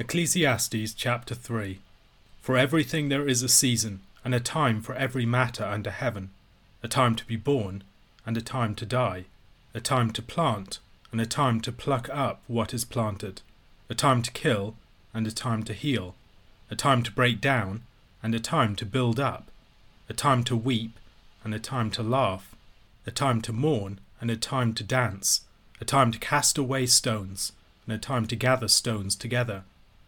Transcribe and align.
Ecclesiastes 0.00 0.94
chapter 0.94 1.34
3 1.34 1.80
For 2.40 2.56
everything 2.56 3.08
there 3.08 3.26
is 3.26 3.42
a 3.42 3.48
season, 3.48 3.98
and 4.24 4.32
a 4.32 4.38
time 4.38 4.80
for 4.80 4.94
every 4.94 5.26
matter 5.26 5.64
under 5.64 5.90
heaven, 5.90 6.30
a 6.84 6.86
time 6.86 7.16
to 7.16 7.24
be 7.24 7.34
born, 7.34 7.82
and 8.24 8.36
a 8.36 8.40
time 8.40 8.76
to 8.76 8.86
die, 8.86 9.24
a 9.74 9.80
time 9.80 10.12
to 10.12 10.22
plant, 10.22 10.78
and 11.10 11.20
a 11.20 11.26
time 11.26 11.60
to 11.62 11.72
pluck 11.72 12.08
up 12.10 12.40
what 12.46 12.72
is 12.72 12.84
planted, 12.84 13.42
a 13.90 13.94
time 13.96 14.22
to 14.22 14.30
kill, 14.30 14.76
and 15.12 15.26
a 15.26 15.32
time 15.32 15.64
to 15.64 15.72
heal, 15.72 16.14
a 16.70 16.76
time 16.76 17.02
to 17.02 17.10
break 17.10 17.40
down, 17.40 17.82
and 18.22 18.32
a 18.36 18.38
time 18.38 18.76
to 18.76 18.86
build 18.86 19.18
up, 19.18 19.48
a 20.08 20.14
time 20.14 20.44
to 20.44 20.54
weep, 20.54 20.96
and 21.42 21.52
a 21.52 21.58
time 21.58 21.90
to 21.90 22.04
laugh, 22.04 22.54
a 23.04 23.10
time 23.10 23.42
to 23.42 23.52
mourn, 23.52 23.98
and 24.20 24.30
a 24.30 24.36
time 24.36 24.74
to 24.74 24.84
dance, 24.84 25.40
a 25.80 25.84
time 25.84 26.12
to 26.12 26.20
cast 26.20 26.56
away 26.56 26.86
stones, 26.86 27.50
and 27.84 27.92
a 27.92 27.98
time 27.98 28.28
to 28.28 28.36
gather 28.36 28.68
stones 28.68 29.16
together 29.16 29.64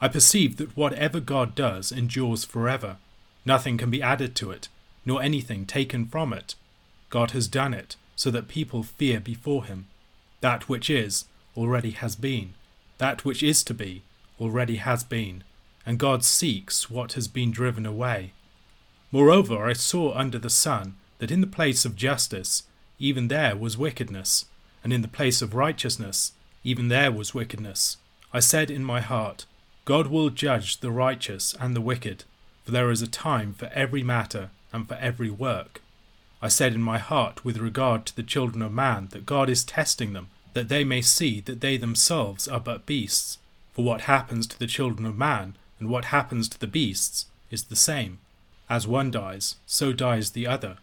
I 0.00 0.08
perceive 0.08 0.56
that 0.58 0.76
whatever 0.76 1.20
God 1.20 1.54
does 1.54 1.90
endures 1.90 2.44
forever. 2.44 2.96
Nothing 3.44 3.78
can 3.78 3.90
be 3.90 4.02
added 4.02 4.34
to 4.36 4.50
it, 4.50 4.68
nor 5.04 5.22
anything 5.22 5.64
taken 5.64 6.06
from 6.06 6.32
it. 6.32 6.54
God 7.10 7.30
has 7.30 7.48
done 7.48 7.72
it 7.72 7.96
so 8.14 8.30
that 8.30 8.48
people 8.48 8.82
fear 8.82 9.20
before 9.20 9.64
him. 9.64 9.86
That 10.40 10.68
which 10.68 10.90
is 10.90 11.26
already 11.56 11.92
has 11.92 12.16
been. 12.16 12.54
That 12.98 13.24
which 13.24 13.42
is 13.42 13.62
to 13.64 13.74
be 13.74 14.02
already 14.40 14.76
has 14.76 15.04
been. 15.04 15.44
And 15.84 15.98
God 15.98 16.24
seeks 16.24 16.90
what 16.90 17.12
has 17.12 17.28
been 17.28 17.50
driven 17.50 17.86
away. 17.86 18.32
Moreover, 19.12 19.64
I 19.64 19.72
saw 19.72 20.12
under 20.14 20.38
the 20.38 20.50
sun 20.50 20.96
that 21.18 21.30
in 21.30 21.40
the 21.40 21.46
place 21.46 21.84
of 21.84 21.96
justice, 21.96 22.64
even 22.98 23.28
there 23.28 23.56
was 23.56 23.78
wickedness, 23.78 24.46
and 24.82 24.92
in 24.92 25.02
the 25.02 25.08
place 25.08 25.40
of 25.42 25.54
righteousness, 25.54 26.32
even 26.64 26.88
there 26.88 27.12
was 27.12 27.34
wickedness. 27.34 27.98
I 28.32 28.40
said 28.40 28.70
in 28.70 28.84
my 28.84 29.00
heart, 29.00 29.46
God 29.86 30.08
will 30.08 30.30
judge 30.30 30.80
the 30.80 30.90
righteous 30.90 31.54
and 31.60 31.76
the 31.76 31.80
wicked, 31.80 32.24
for 32.64 32.72
there 32.72 32.90
is 32.90 33.02
a 33.02 33.06
time 33.06 33.54
for 33.54 33.66
every 33.66 34.02
matter 34.02 34.50
and 34.72 34.88
for 34.88 34.96
every 34.96 35.30
work. 35.30 35.80
I 36.42 36.48
said 36.48 36.74
in 36.74 36.82
my 36.82 36.98
heart 36.98 37.44
with 37.44 37.58
regard 37.58 38.04
to 38.06 38.16
the 38.16 38.24
children 38.24 38.62
of 38.62 38.72
man 38.72 39.06
that 39.12 39.24
God 39.26 39.48
is 39.48 39.62
testing 39.62 40.12
them, 40.12 40.26
that 40.54 40.68
they 40.68 40.82
may 40.82 41.02
see 41.02 41.38
that 41.42 41.60
they 41.60 41.76
themselves 41.76 42.48
are 42.48 42.58
but 42.58 42.84
beasts. 42.84 43.38
For 43.74 43.84
what 43.84 44.02
happens 44.02 44.48
to 44.48 44.58
the 44.58 44.66
children 44.66 45.06
of 45.06 45.16
man 45.16 45.54
and 45.78 45.88
what 45.88 46.06
happens 46.06 46.48
to 46.48 46.58
the 46.58 46.66
beasts 46.66 47.26
is 47.52 47.64
the 47.64 47.76
same. 47.76 48.18
As 48.68 48.88
one 48.88 49.12
dies, 49.12 49.54
so 49.66 49.92
dies 49.92 50.32
the 50.32 50.48
other. 50.48 50.78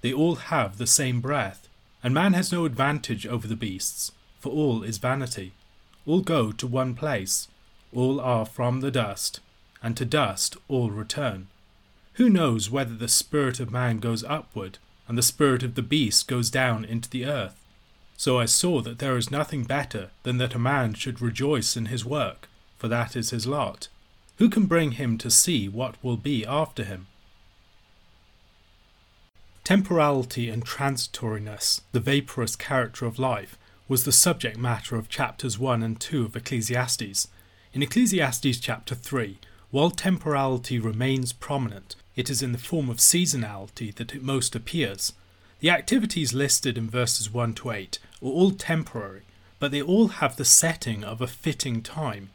They 0.00 0.12
all 0.12 0.34
have 0.34 0.76
the 0.76 0.88
same 0.88 1.20
breath, 1.20 1.68
and 2.02 2.12
man 2.12 2.32
has 2.32 2.50
no 2.50 2.64
advantage 2.64 3.28
over 3.28 3.46
the 3.46 3.54
beasts, 3.54 4.10
for 4.40 4.50
all 4.50 4.82
is 4.82 4.98
vanity. 4.98 5.52
All 6.04 6.20
go 6.20 6.50
to 6.50 6.66
one 6.66 6.96
place 6.96 7.46
all 7.92 8.20
are 8.20 8.46
from 8.46 8.80
the 8.80 8.90
dust, 8.90 9.40
and 9.82 9.96
to 9.96 10.04
dust 10.04 10.56
all 10.68 10.90
return. 10.90 11.48
Who 12.14 12.28
knows 12.28 12.70
whether 12.70 12.94
the 12.94 13.08
spirit 13.08 13.60
of 13.60 13.70
man 13.70 13.98
goes 13.98 14.24
upward, 14.24 14.78
and 15.08 15.16
the 15.16 15.22
spirit 15.22 15.62
of 15.62 15.74
the 15.74 15.82
beast 15.82 16.28
goes 16.28 16.50
down 16.50 16.84
into 16.84 17.08
the 17.08 17.24
earth? 17.24 17.64
So 18.16 18.38
I 18.38 18.44
saw 18.44 18.82
that 18.82 18.98
there 18.98 19.16
is 19.16 19.30
nothing 19.30 19.64
better 19.64 20.10
than 20.24 20.36
that 20.38 20.54
a 20.54 20.58
man 20.58 20.94
should 20.94 21.22
rejoice 21.22 21.76
in 21.76 21.86
his 21.86 22.04
work, 22.04 22.48
for 22.76 22.88
that 22.88 23.16
is 23.16 23.30
his 23.30 23.46
lot. 23.46 23.88
Who 24.36 24.48
can 24.48 24.66
bring 24.66 24.92
him 24.92 25.18
to 25.18 25.30
see 25.30 25.68
what 25.68 25.96
will 26.02 26.16
be 26.16 26.44
after 26.44 26.84
him? 26.84 27.06
Temporality 29.64 30.48
and 30.48 30.64
transitoriness, 30.64 31.82
the 31.92 32.00
vaporous 32.00 32.56
character 32.56 33.06
of 33.06 33.18
life, 33.18 33.56
was 33.88 34.04
the 34.04 34.12
subject 34.12 34.56
matter 34.56 34.96
of 34.96 35.08
chapters 35.08 35.58
1 35.58 35.82
and 35.82 36.00
2 36.00 36.24
of 36.24 36.36
Ecclesiastes, 36.36 37.28
in 37.72 37.82
Ecclesiastes 37.82 38.58
chapter 38.58 38.96
3, 38.96 39.38
while 39.70 39.90
temporality 39.90 40.80
remains 40.80 41.32
prominent, 41.32 41.94
it 42.16 42.28
is 42.28 42.42
in 42.42 42.50
the 42.50 42.58
form 42.58 42.90
of 42.90 42.96
seasonality 42.96 43.94
that 43.94 44.12
it 44.12 44.24
most 44.24 44.56
appears. 44.56 45.12
The 45.60 45.70
activities 45.70 46.34
listed 46.34 46.76
in 46.76 46.90
verses 46.90 47.32
1 47.32 47.54
to 47.54 47.70
8 47.70 47.98
are 48.22 48.26
all 48.26 48.50
temporary, 48.50 49.22
but 49.60 49.70
they 49.70 49.80
all 49.80 50.08
have 50.08 50.36
the 50.36 50.44
setting 50.44 51.04
of 51.04 51.20
a 51.20 51.28
fitting 51.28 51.80
time. 51.80 52.30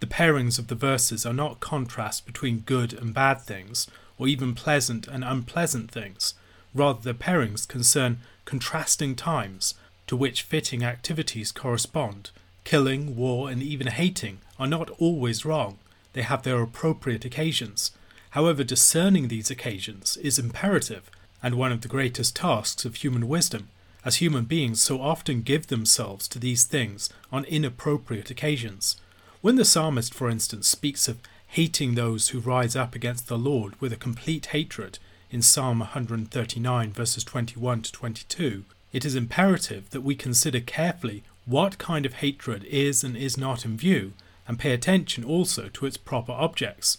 The 0.00 0.08
pairings 0.08 0.58
of 0.58 0.66
the 0.66 0.74
verses 0.74 1.24
are 1.24 1.32
not 1.32 1.60
contrasts 1.60 2.20
between 2.20 2.60
good 2.60 2.92
and 2.92 3.14
bad 3.14 3.42
things, 3.42 3.86
or 4.18 4.26
even 4.26 4.56
pleasant 4.56 5.06
and 5.06 5.22
unpleasant 5.22 5.92
things. 5.92 6.34
Rather, 6.74 7.00
the 7.00 7.14
pairings 7.14 7.68
concern 7.68 8.18
contrasting 8.44 9.14
times 9.14 9.74
to 10.08 10.16
which 10.16 10.42
fitting 10.42 10.82
activities 10.82 11.52
correspond. 11.52 12.30
Killing, 12.64 13.16
war, 13.16 13.50
and 13.50 13.62
even 13.62 13.88
hating 13.88 14.38
are 14.58 14.66
not 14.66 14.90
always 14.98 15.44
wrong, 15.44 15.78
they 16.12 16.22
have 16.22 16.42
their 16.42 16.60
appropriate 16.60 17.24
occasions. 17.24 17.92
However, 18.30 18.62
discerning 18.62 19.28
these 19.28 19.50
occasions 19.50 20.16
is 20.18 20.38
imperative 20.38 21.10
and 21.42 21.54
one 21.54 21.72
of 21.72 21.80
the 21.80 21.88
greatest 21.88 22.36
tasks 22.36 22.84
of 22.84 22.96
human 22.96 23.26
wisdom, 23.28 23.68
as 24.04 24.16
human 24.16 24.44
beings 24.44 24.80
so 24.80 25.00
often 25.00 25.42
give 25.42 25.66
themselves 25.66 26.28
to 26.28 26.38
these 26.38 26.64
things 26.64 27.10
on 27.32 27.44
inappropriate 27.44 28.30
occasions. 28.30 28.96
When 29.40 29.56
the 29.56 29.64
psalmist, 29.64 30.12
for 30.12 30.28
instance, 30.28 30.68
speaks 30.68 31.08
of 31.08 31.18
hating 31.48 31.94
those 31.94 32.28
who 32.28 32.40
rise 32.40 32.76
up 32.76 32.94
against 32.94 33.26
the 33.26 33.38
Lord 33.38 33.80
with 33.80 33.92
a 33.92 33.96
complete 33.96 34.46
hatred 34.46 34.98
in 35.30 35.42
Psalm 35.42 35.80
139, 35.80 36.92
verses 36.92 37.24
21 37.24 37.82
to 37.82 37.92
22, 37.92 38.64
it 38.92 39.04
is 39.04 39.14
imperative 39.14 39.90
that 39.90 40.02
we 40.02 40.14
consider 40.14 40.60
carefully 40.60 41.22
what 41.50 41.78
kind 41.78 42.06
of 42.06 42.14
hatred 42.14 42.62
is 42.62 43.02
and 43.02 43.16
is 43.16 43.36
not 43.36 43.64
in 43.64 43.76
view, 43.76 44.12
and 44.46 44.56
pay 44.56 44.70
attention 44.72 45.24
also 45.24 45.68
to 45.68 45.84
its 45.84 45.96
proper 45.96 46.30
objects. 46.30 46.98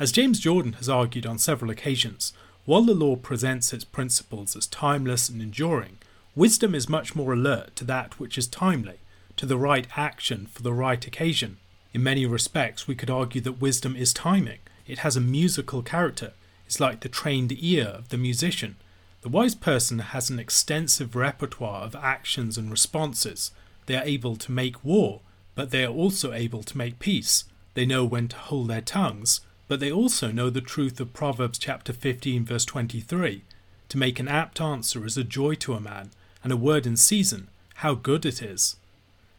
As 0.00 0.10
James 0.10 0.40
Jordan 0.40 0.72
has 0.74 0.88
argued 0.88 1.24
on 1.24 1.38
several 1.38 1.70
occasions, 1.70 2.32
while 2.64 2.82
the 2.82 2.92
law 2.92 3.14
presents 3.14 3.72
its 3.72 3.84
principles 3.84 4.56
as 4.56 4.66
timeless 4.66 5.28
and 5.28 5.40
enduring, 5.40 5.98
wisdom 6.34 6.74
is 6.74 6.88
much 6.88 7.14
more 7.14 7.32
alert 7.32 7.76
to 7.76 7.84
that 7.84 8.18
which 8.18 8.36
is 8.36 8.48
timely, 8.48 8.98
to 9.36 9.46
the 9.46 9.56
right 9.56 9.86
action 9.96 10.46
for 10.46 10.62
the 10.62 10.72
right 10.72 11.06
occasion. 11.06 11.58
In 11.92 12.02
many 12.02 12.26
respects, 12.26 12.88
we 12.88 12.96
could 12.96 13.10
argue 13.10 13.40
that 13.42 13.60
wisdom 13.60 13.94
is 13.94 14.12
timing. 14.12 14.58
It 14.88 14.98
has 14.98 15.16
a 15.16 15.20
musical 15.20 15.82
character. 15.82 16.32
It's 16.66 16.80
like 16.80 17.00
the 17.00 17.08
trained 17.08 17.52
ear 17.62 17.84
of 17.84 18.08
the 18.08 18.18
musician. 18.18 18.74
The 19.22 19.28
wise 19.28 19.54
person 19.54 20.00
has 20.00 20.30
an 20.30 20.40
extensive 20.40 21.14
repertoire 21.14 21.82
of 21.82 21.94
actions 21.94 22.58
and 22.58 22.72
responses. 22.72 23.52
They 23.86 23.96
are 23.96 24.04
able 24.04 24.36
to 24.36 24.52
make 24.52 24.84
war, 24.84 25.20
but 25.54 25.70
they 25.70 25.84
are 25.84 25.92
also 25.92 26.32
able 26.32 26.62
to 26.62 26.78
make 26.78 26.98
peace. 26.98 27.44
They 27.74 27.86
know 27.86 28.04
when 28.04 28.28
to 28.28 28.36
hold 28.36 28.68
their 28.68 28.80
tongues, 28.80 29.40
but 29.68 29.80
they 29.80 29.90
also 29.92 30.30
know 30.30 30.50
the 30.50 30.60
truth 30.60 31.00
of 31.00 31.12
Proverbs 31.12 31.58
chapter 31.58 31.92
15 31.92 32.44
verse 32.44 32.64
23. 32.64 33.42
To 33.88 33.98
make 33.98 34.18
an 34.18 34.28
apt 34.28 34.60
answer 34.60 35.04
is 35.04 35.16
a 35.16 35.24
joy 35.24 35.54
to 35.56 35.74
a 35.74 35.80
man, 35.80 36.10
and 36.42 36.52
a 36.52 36.56
word 36.56 36.86
in 36.86 36.96
season, 36.96 37.48
how 37.76 37.94
good 37.94 38.24
it 38.24 38.42
is. 38.42 38.76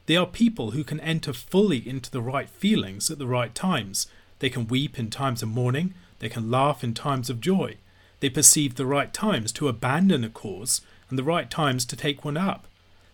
They 0.05 0.15
are 0.15 0.27
people 0.27 0.71
who 0.71 0.83
can 0.83 0.99
enter 0.99 1.33
fully 1.33 1.87
into 1.87 2.11
the 2.11 2.21
right 2.21 2.49
feelings 2.49 3.09
at 3.09 3.17
the 3.17 3.27
right 3.27 3.53
times. 3.55 4.07
They 4.39 4.49
can 4.49 4.67
weep 4.67 4.99
in 4.99 5.09
times 5.09 5.41
of 5.41 5.49
mourning, 5.49 5.93
they 6.19 6.29
can 6.29 6.51
laugh 6.51 6.83
in 6.83 6.93
times 6.93 7.29
of 7.29 7.41
joy. 7.41 7.77
They 8.19 8.29
perceive 8.29 8.75
the 8.75 8.85
right 8.85 9.11
times 9.11 9.51
to 9.53 9.67
abandon 9.67 10.23
a 10.23 10.29
cause 10.29 10.81
and 11.09 11.19
the 11.19 11.23
right 11.23 11.49
times 11.49 11.85
to 11.85 11.95
take 11.95 12.23
one 12.23 12.37
up. 12.37 12.67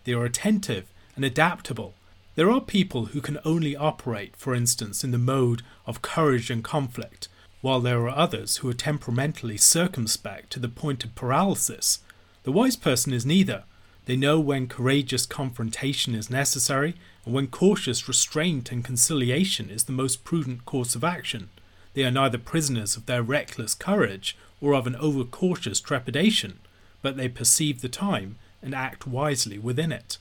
They 0.04 0.12
are 0.12 0.24
attentive 0.24 0.91
and 1.16 1.24
adaptable 1.24 1.94
there 2.34 2.50
are 2.50 2.62
people 2.62 3.06
who 3.06 3.20
can 3.20 3.38
only 3.44 3.76
operate, 3.76 4.36
for 4.36 4.54
instance, 4.54 5.04
in 5.04 5.10
the 5.10 5.18
mode 5.18 5.60
of 5.84 6.00
courage 6.00 6.50
and 6.50 6.64
conflict, 6.64 7.28
while 7.60 7.80
there 7.80 8.00
are 8.06 8.16
others 8.16 8.58
who 8.58 8.70
are 8.70 8.74
temperamentally 8.74 9.58
circumspect 9.58 10.50
to 10.50 10.58
the 10.58 10.68
point 10.68 11.04
of 11.04 11.14
paralysis. 11.14 11.98
The 12.44 12.52
wise 12.52 12.76
person 12.76 13.12
is 13.12 13.26
neither. 13.26 13.64
They 14.06 14.16
know 14.16 14.40
when 14.40 14.66
courageous 14.66 15.26
confrontation 15.26 16.14
is 16.14 16.30
necessary 16.30 16.94
and 17.26 17.34
when 17.34 17.48
cautious 17.48 18.08
restraint 18.08 18.72
and 18.72 18.82
conciliation 18.82 19.68
is 19.68 19.84
the 19.84 19.92
most 19.92 20.24
prudent 20.24 20.64
course 20.64 20.94
of 20.94 21.04
action. 21.04 21.50
They 21.92 22.04
are 22.04 22.10
neither 22.10 22.38
prisoners 22.38 22.96
of 22.96 23.04
their 23.04 23.22
reckless 23.22 23.74
courage 23.74 24.38
or 24.58 24.74
of 24.74 24.86
an 24.86 24.96
overcautious 24.96 25.80
trepidation, 25.80 26.60
but 27.02 27.18
they 27.18 27.28
perceive 27.28 27.82
the 27.82 27.90
time 27.90 28.36
and 28.62 28.74
act 28.74 29.06
wisely 29.06 29.58
within 29.58 29.92
it. 29.92 30.16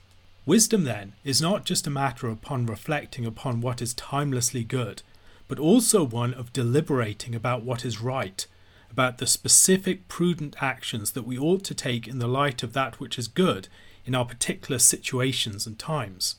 Wisdom, 0.46 0.86
then, 0.86 1.14
is 1.24 1.42
not 1.42 1.66
just 1.66 1.86
a 1.86 1.92
matter 1.92 2.28
upon 2.30 2.66
reflecting 2.66 3.26
upon 3.26 3.62
what 3.62 3.82
is 3.82 3.94
timelessly 3.94 4.64
good, 4.64 5.04
but 5.48 5.60
also 5.60 6.04
one 6.04 6.34
of 6.34 6.54
deliberating 6.54 7.36
about 7.36 7.64
what 7.64 7.86
is 7.86 8.02
right, 8.02 8.48
about 8.90 9.20
the 9.20 9.28
specific 9.28 10.08
prudent 10.08 10.56
actions 10.60 11.12
that 11.12 11.28
we 11.28 11.38
ought 11.38 11.64
to 11.64 11.76
take 11.76 12.08
in 12.08 12.20
the 12.20 12.28
light 12.28 12.64
of 12.64 12.74
that 12.74 13.00
which 13.00 13.20
is 13.20 13.28
good 13.28 13.68
in 14.06 14.16
our 14.16 14.26
particular 14.26 14.80
situations 14.80 15.68
and 15.68 15.78
times. 15.78 16.36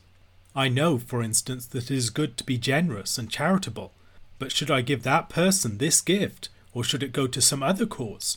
I 0.54 0.68
know, 0.68 0.98
for 0.98 1.22
instance, 1.22 1.66
that 1.66 1.90
it 1.90 1.94
is 1.94 2.10
good 2.10 2.36
to 2.38 2.44
be 2.44 2.58
generous 2.58 3.18
and 3.18 3.30
charitable, 3.30 3.92
but 4.38 4.50
should 4.50 4.70
I 4.70 4.80
give 4.80 5.04
that 5.04 5.28
person 5.28 5.78
this 5.78 6.00
gift, 6.00 6.48
or 6.74 6.82
should 6.82 7.02
it 7.02 7.12
go 7.12 7.26
to 7.28 7.40
some 7.40 7.62
other 7.62 7.86
cause? 7.86 8.36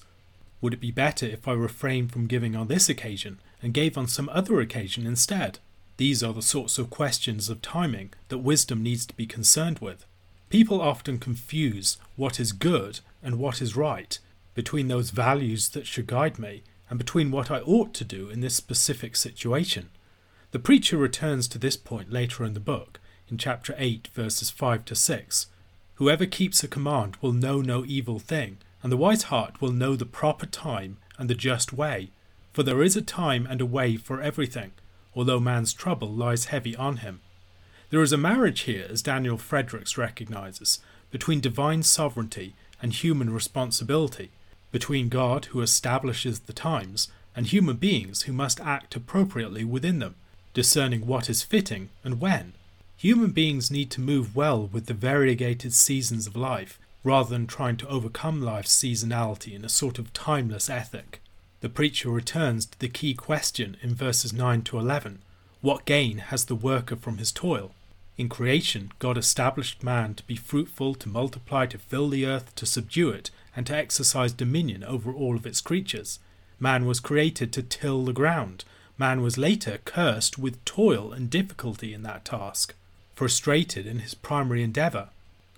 Would 0.65 0.73
it 0.73 0.81
be 0.81 0.89
better 0.89 1.27
if 1.27 1.47
I 1.47 1.53
refrained 1.53 2.12
from 2.12 2.25
giving 2.25 2.56
on 2.56 2.69
this 2.69 2.89
occasion 2.89 3.39
and 3.62 3.71
gave 3.71 4.00
on 4.00 4.07
some 4.07 4.27
other 4.29 4.59
occasion 4.59 5.06
instead? 5.06 5.59
These 5.97 6.23
are 6.23 6.33
the 6.33 6.41
sorts 6.41 6.79
of 6.79 6.89
questions 6.89 7.51
of 7.51 7.62
timing 7.62 8.13
that 8.29 8.39
wisdom 8.39 8.81
needs 8.81 9.06
to 9.06 9.15
be 9.15 9.27
concerned 9.27 9.77
with. 9.77 10.07
People 10.50 10.81
often 10.81 11.19
confuse 11.19 12.00
what 12.15 12.39
is 12.39 12.51
good 12.51 13.01
and 13.21 13.38
what 13.38 13.62
is 13.62 13.75
right 13.75 14.17
between 14.56 14.88
those 14.88 15.12
values 15.12 15.69
that 15.69 15.85
should 15.85 16.07
guide 16.07 16.39
me 16.39 16.63
and 16.89 16.97
between 16.97 17.29
what 17.29 17.51
I 17.51 17.59
ought 17.59 17.94
to 17.94 18.03
do 18.03 18.29
in 18.31 18.39
this 18.39 18.56
specific 18.56 19.15
situation. 19.15 19.91
The 20.50 20.57
preacher 20.57 20.97
returns 20.97 21.47
to 21.50 21.59
this 21.59 21.77
point 21.77 22.12
later 22.12 22.44
in 22.44 22.56
the 22.56 22.59
book, 22.59 23.00
in 23.29 23.38
chapter 23.38 23.75
8, 23.77 24.07
verses 24.15 24.50
5 24.50 24.83
to 24.85 24.95
6. 24.95 25.45
Whoever 25.97 26.25
keeps 26.25 26.63
a 26.63 26.67
command 26.67 27.17
will 27.21 27.33
know 27.33 27.62
no 27.62 27.85
evil 27.85 28.17
thing, 28.17 28.57
and 28.86 28.92
the 28.92 28.98
wise 28.98 29.24
heart 29.24 29.60
will 29.60 29.72
know 29.72 29.96
the 29.96 30.06
proper 30.06 30.46
time 30.46 30.98
and 31.18 31.28
the 31.28 31.34
just 31.34 31.74
way. 31.74 32.12
For 32.54 32.62
there 32.62 32.84
is 32.84 32.96
a 32.96 33.02
time 33.02 33.48
and 33.50 33.60
a 33.60 33.66
way 33.66 33.98
for 33.98 34.22
everything, 34.22 34.74
although 35.16 35.40
man's 35.40 35.74
trouble 35.74 36.10
lies 36.10 36.46
heavy 36.46 36.76
on 36.76 36.98
him. 36.98 37.22
There 37.90 38.04
is 38.04 38.14
a 38.14 38.18
marriage 38.18 38.60
here, 38.60 38.86
as 38.88 39.02
Daniel 39.02 39.40
Fredericks 39.40 39.98
recognizes, 39.98 40.82
between 41.10 41.40
divine 41.40 41.82
sovereignty 41.82 42.54
and 42.80 42.94
human 42.94 43.34
responsibility, 43.34 44.30
between 44.72 45.10
God, 45.10 45.46
who 45.46 45.62
establishes 45.62 46.42
the 46.42 46.54
times, 46.54 47.08
and 47.36 47.48
human 47.48 47.78
beings 47.78 48.22
who 48.22 48.34
must 48.34 48.62
act 48.62 48.96
appropriately 48.96 49.64
within 49.64 49.98
them, 49.98 50.14
discerning 50.54 51.08
what 51.08 51.28
is 51.28 51.42
fitting 51.42 51.90
and 52.04 52.22
when. 52.22 52.54
Human 52.98 53.32
beings 53.32 53.72
need 53.72 53.90
to 53.90 54.00
move 54.00 54.36
well 54.36 54.68
with 54.68 54.86
the 54.86 54.94
variegated 54.94 55.74
seasons 55.74 56.28
of 56.28 56.36
life, 56.36 56.80
rather 57.06 57.30
than 57.30 57.46
trying 57.46 57.78
to 57.78 57.88
overcome 57.88 58.42
life's 58.42 58.75
seasonality 58.75 59.54
in 59.54 59.63
a 59.63 59.69
sort 59.69 60.00
of 60.00 60.12
timeless 60.12 60.69
ethic. 60.69 61.22
The 61.62 61.69
preacher 61.69 62.10
returns 62.10 62.66
to 62.66 62.80
the 62.80 62.90
key 62.90 63.13
question 63.13 63.78
in 63.81 63.94
verses 63.94 64.34
9 64.34 64.63
to 64.63 64.80
11 64.80 65.19
What 65.62 65.86
gain 65.86 66.18
has 66.18 66.46
the 66.46 66.56
worker 66.56 66.96
from 66.96 67.19
his 67.19 67.31
toil? 67.31 67.72
In 68.18 68.28
creation, 68.28 68.92
God 68.98 69.18
established 69.18 69.84
man 69.84 70.16
to 70.16 70.24
be 70.24 70.36
fruitful, 70.36 70.96
to 70.96 71.07
multiply, 71.10 71.68
to 71.68 71.78
fill 71.78 72.10
the 72.10 72.25
earth, 72.25 72.56
to 72.56 72.66
subdue 72.66 73.10
it, 73.10 73.30
and 73.56 73.68
to 73.68 73.75
exercise 73.75 74.34
dominion 74.34 74.84
over 74.84 75.13
all 75.13 75.36
of 75.36 75.46
its 75.46 75.62
creatures. 75.62 76.19
Man 76.60 76.86
was 76.86 77.00
created 77.00 77.54
to 77.54 77.62
till 77.62 78.04
the 78.04 78.13
ground. 78.13 78.63
Man 78.98 79.22
was 79.22 79.38
later 79.38 79.80
cursed 79.86 80.40
with 80.40 80.63
toil 80.66 81.13
and 81.13 81.30
difficulty 81.30 81.94
in 81.94 82.01
that 82.04 82.25
task, 82.25 82.74
frustrated 83.13 83.86
in 83.86 84.00
his 84.00 84.16
primary 84.16 84.63
endeavour. 84.63 85.10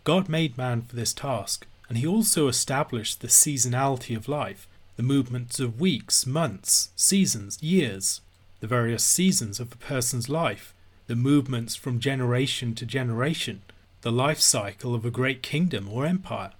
God 0.07 0.29
made 0.29 0.57
man 0.57 0.83
for 0.83 0.95
this 0.95 1.11
task, 1.11 1.67
and 1.89 1.97
he 1.97 2.07
also 2.07 2.47
established 2.47 3.19
the 3.19 3.27
seasonality 3.27 4.15
of 4.15 4.29
life, 4.29 4.65
the 4.95 5.03
movements 5.03 5.59
of 5.59 5.81
weeks, 5.81 6.25
months, 6.25 6.91
seasons, 6.95 7.61
years, 7.61 8.21
the 8.61 8.67
various 8.67 9.03
seasons 9.03 9.59
of 9.59 9.73
a 9.73 9.75
person's 9.75 10.29
life, 10.29 10.73
the 11.07 11.15
movements 11.17 11.75
from 11.75 11.99
generation 11.99 12.73
to 12.75 12.85
generation, 12.85 13.63
the 14.01 14.09
life 14.09 14.39
cycle 14.39 14.95
of 14.95 15.03
a 15.03 15.11
great 15.11 15.43
kingdom 15.43 15.89
or 15.91 16.05
empire, 16.05 16.51